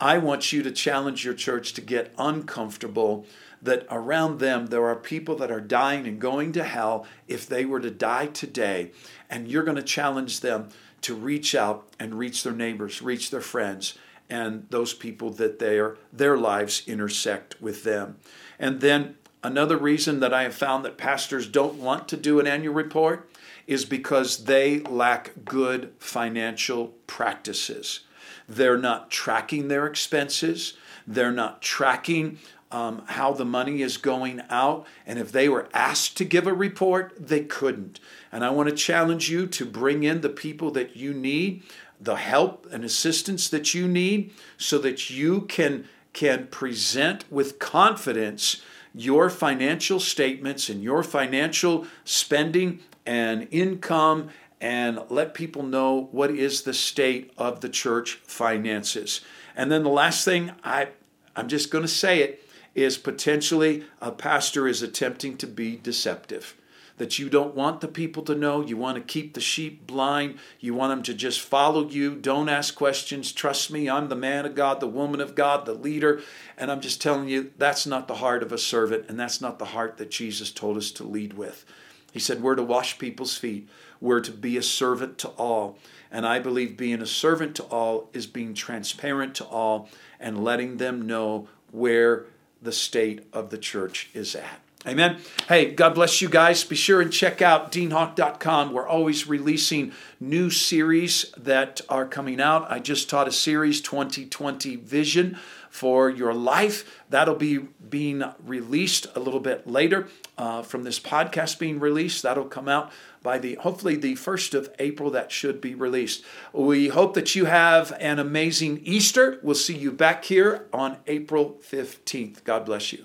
I 0.00 0.18
want 0.18 0.52
you 0.52 0.62
to 0.62 0.70
challenge 0.70 1.24
your 1.24 1.34
church 1.34 1.74
to 1.74 1.80
get 1.80 2.14
uncomfortable 2.16 3.26
that 3.62 3.86
around 3.90 4.38
them 4.38 4.66
there 4.66 4.86
are 4.86 4.96
people 4.96 5.36
that 5.36 5.50
are 5.50 5.60
dying 5.60 6.06
and 6.06 6.18
going 6.18 6.52
to 6.52 6.64
hell 6.64 7.06
if 7.28 7.46
they 7.46 7.64
were 7.64 7.80
to 7.80 7.90
die 7.90 8.26
today. 8.26 8.92
And 9.28 9.48
you're 9.48 9.62
going 9.62 9.76
to 9.76 9.82
challenge 9.82 10.40
them 10.40 10.70
to 11.02 11.14
reach 11.14 11.54
out 11.54 11.86
and 11.98 12.14
reach 12.14 12.42
their 12.42 12.52
neighbors, 12.52 13.02
reach 13.02 13.30
their 13.30 13.40
friends, 13.40 13.98
and 14.30 14.66
those 14.70 14.94
people 14.94 15.30
that 15.30 15.58
their 15.58 15.96
their 16.12 16.36
lives 16.36 16.82
intersect 16.86 17.60
with 17.60 17.84
them. 17.84 18.16
And 18.58 18.80
then 18.80 19.16
another 19.42 19.76
reason 19.76 20.20
that 20.20 20.32
I 20.32 20.44
have 20.44 20.54
found 20.54 20.84
that 20.84 20.96
pastors 20.96 21.46
don't 21.46 21.74
want 21.74 22.08
to 22.08 22.16
do 22.16 22.40
an 22.40 22.46
annual 22.46 22.74
report 22.74 23.30
is 23.66 23.84
because 23.84 24.44
they 24.44 24.80
lack 24.80 25.32
good 25.44 25.92
financial 25.98 26.88
practices. 27.06 28.00
They're 28.48 28.78
not 28.78 29.10
tracking 29.10 29.68
their 29.68 29.86
expenses. 29.86 30.74
They're 31.06 31.32
not 31.32 31.62
tracking 31.62 32.38
um, 32.72 33.02
how 33.06 33.32
the 33.32 33.44
money 33.44 33.82
is 33.82 33.96
going 33.96 34.42
out. 34.48 34.86
And 35.06 35.18
if 35.18 35.32
they 35.32 35.48
were 35.48 35.68
asked 35.72 36.16
to 36.18 36.24
give 36.24 36.46
a 36.46 36.54
report, 36.54 37.14
they 37.18 37.40
couldn't. 37.40 38.00
And 38.32 38.44
I 38.44 38.50
want 38.50 38.68
to 38.68 38.74
challenge 38.74 39.28
you 39.30 39.46
to 39.48 39.64
bring 39.64 40.02
in 40.02 40.20
the 40.20 40.28
people 40.28 40.70
that 40.72 40.96
you 40.96 41.12
need, 41.12 41.62
the 42.00 42.16
help 42.16 42.66
and 42.72 42.84
assistance 42.84 43.48
that 43.48 43.74
you 43.74 43.86
need, 43.86 44.32
so 44.56 44.78
that 44.78 45.10
you 45.10 45.42
can, 45.42 45.86
can 46.12 46.46
present 46.46 47.30
with 47.30 47.58
confidence 47.58 48.62
your 48.94 49.30
financial 49.30 50.00
statements 50.00 50.68
and 50.68 50.82
your 50.82 51.02
financial 51.02 51.86
spending 52.04 52.80
and 53.06 53.46
income 53.50 54.28
and 54.60 55.00
let 55.08 55.32
people 55.32 55.62
know 55.62 56.08
what 56.12 56.30
is 56.30 56.62
the 56.62 56.74
state 56.74 57.32
of 57.38 57.60
the 57.60 57.68
church 57.68 58.14
finances. 58.24 59.20
And 59.56 59.70
then 59.70 59.82
the 59.82 59.90
last 59.90 60.24
thing 60.24 60.52
I 60.62 60.88
I'm 61.36 61.48
just 61.48 61.70
going 61.70 61.82
to 61.82 61.88
say 61.88 62.20
it 62.20 62.46
is 62.74 62.98
potentially 62.98 63.84
a 64.00 64.12
pastor 64.12 64.68
is 64.68 64.82
attempting 64.82 65.36
to 65.38 65.46
be 65.46 65.76
deceptive. 65.76 66.56
That 67.00 67.18
you 67.18 67.30
don't 67.30 67.54
want 67.54 67.80
the 67.80 67.88
people 67.88 68.22
to 68.24 68.34
know, 68.34 68.60
you 68.60 68.76
want 68.76 68.98
to 68.98 69.02
keep 69.02 69.32
the 69.32 69.40
sheep 69.40 69.86
blind, 69.86 70.38
you 70.58 70.74
want 70.74 70.90
them 70.90 71.02
to 71.04 71.14
just 71.14 71.40
follow 71.40 71.88
you, 71.88 72.14
don't 72.14 72.50
ask 72.50 72.74
questions, 72.74 73.32
trust 73.32 73.70
me, 73.70 73.88
I'm 73.88 74.10
the 74.10 74.14
man 74.14 74.44
of 74.44 74.54
God, 74.54 74.80
the 74.80 74.86
woman 74.86 75.22
of 75.22 75.34
God, 75.34 75.64
the 75.64 75.72
leader. 75.72 76.20
And 76.58 76.70
I'm 76.70 76.82
just 76.82 77.00
telling 77.00 77.26
you, 77.26 77.52
that's 77.56 77.86
not 77.86 78.06
the 78.06 78.16
heart 78.16 78.42
of 78.42 78.52
a 78.52 78.58
servant, 78.58 79.06
and 79.08 79.18
that's 79.18 79.40
not 79.40 79.58
the 79.58 79.64
heart 79.64 79.96
that 79.96 80.10
Jesus 80.10 80.50
told 80.50 80.76
us 80.76 80.90
to 80.90 81.02
lead 81.02 81.32
with. 81.32 81.64
He 82.12 82.18
said, 82.18 82.42
We're 82.42 82.54
to 82.54 82.62
wash 82.62 82.98
people's 82.98 83.38
feet, 83.38 83.66
we're 83.98 84.20
to 84.20 84.32
be 84.32 84.58
a 84.58 84.62
servant 84.62 85.16
to 85.20 85.28
all. 85.28 85.78
And 86.10 86.26
I 86.26 86.38
believe 86.38 86.76
being 86.76 87.00
a 87.00 87.06
servant 87.06 87.56
to 87.56 87.62
all 87.62 88.10
is 88.12 88.26
being 88.26 88.52
transparent 88.52 89.34
to 89.36 89.46
all 89.46 89.88
and 90.18 90.44
letting 90.44 90.76
them 90.76 91.06
know 91.06 91.48
where 91.70 92.26
the 92.60 92.72
state 92.72 93.26
of 93.32 93.48
the 93.48 93.56
church 93.56 94.10
is 94.12 94.34
at. 94.34 94.60
Amen. 94.86 95.18
Hey, 95.46 95.72
God 95.72 95.94
bless 95.94 96.22
you 96.22 96.30
guys. 96.30 96.64
Be 96.64 96.74
sure 96.74 97.02
and 97.02 97.12
check 97.12 97.42
out 97.42 97.70
deanhawk.com. 97.70 98.72
We're 98.72 98.88
always 98.88 99.28
releasing 99.28 99.92
new 100.18 100.48
series 100.48 101.30
that 101.36 101.82
are 101.90 102.06
coming 102.06 102.40
out. 102.40 102.70
I 102.70 102.78
just 102.78 103.10
taught 103.10 103.28
a 103.28 103.32
series, 103.32 103.82
2020 103.82 104.76
Vision 104.76 105.38
for 105.68 106.08
Your 106.08 106.32
Life. 106.32 107.02
That'll 107.10 107.34
be 107.34 107.58
being 107.58 108.24
released 108.42 109.06
a 109.14 109.20
little 109.20 109.40
bit 109.40 109.66
later 109.66 110.08
uh, 110.38 110.62
from 110.62 110.84
this 110.84 110.98
podcast 110.98 111.58
being 111.58 111.78
released. 111.78 112.22
That'll 112.22 112.46
come 112.46 112.66
out 112.66 112.90
by 113.22 113.36
the 113.36 113.56
hopefully 113.56 113.96
the 113.96 114.14
1st 114.14 114.54
of 114.54 114.74
April 114.78 115.10
that 115.10 115.30
should 115.30 115.60
be 115.60 115.74
released. 115.74 116.24
We 116.54 116.88
hope 116.88 117.12
that 117.14 117.34
you 117.34 117.44
have 117.44 117.92
an 118.00 118.18
amazing 118.18 118.80
Easter. 118.84 119.40
We'll 119.42 119.54
see 119.56 119.76
you 119.76 119.92
back 119.92 120.24
here 120.24 120.68
on 120.72 120.96
April 121.06 121.60
15th. 121.70 122.44
God 122.44 122.64
bless 122.64 122.94
you. 122.94 123.04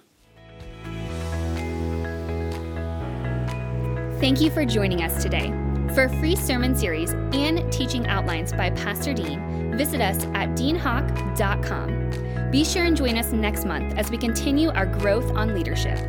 Thank 4.25 4.41
you 4.41 4.49
for 4.49 4.65
joining 4.65 5.03
us 5.03 5.21
today. 5.21 5.51
For 5.93 6.05
a 6.05 6.09
free 6.19 6.35
sermon 6.35 6.75
series 6.75 7.13
and 7.13 7.71
teaching 7.71 8.07
outlines 8.07 8.51
by 8.51 8.71
Pastor 8.71 9.13
Dean, 9.13 9.77
visit 9.77 10.01
us 10.01 10.23
at 10.33 10.49
deanhawk.com. 10.57 12.49
Be 12.49 12.65
sure 12.65 12.85
and 12.85 12.97
join 12.97 13.19
us 13.19 13.31
next 13.31 13.65
month 13.65 13.93
as 13.99 14.09
we 14.09 14.17
continue 14.17 14.71
our 14.71 14.87
growth 14.87 15.29
on 15.35 15.53
leadership. 15.53 15.99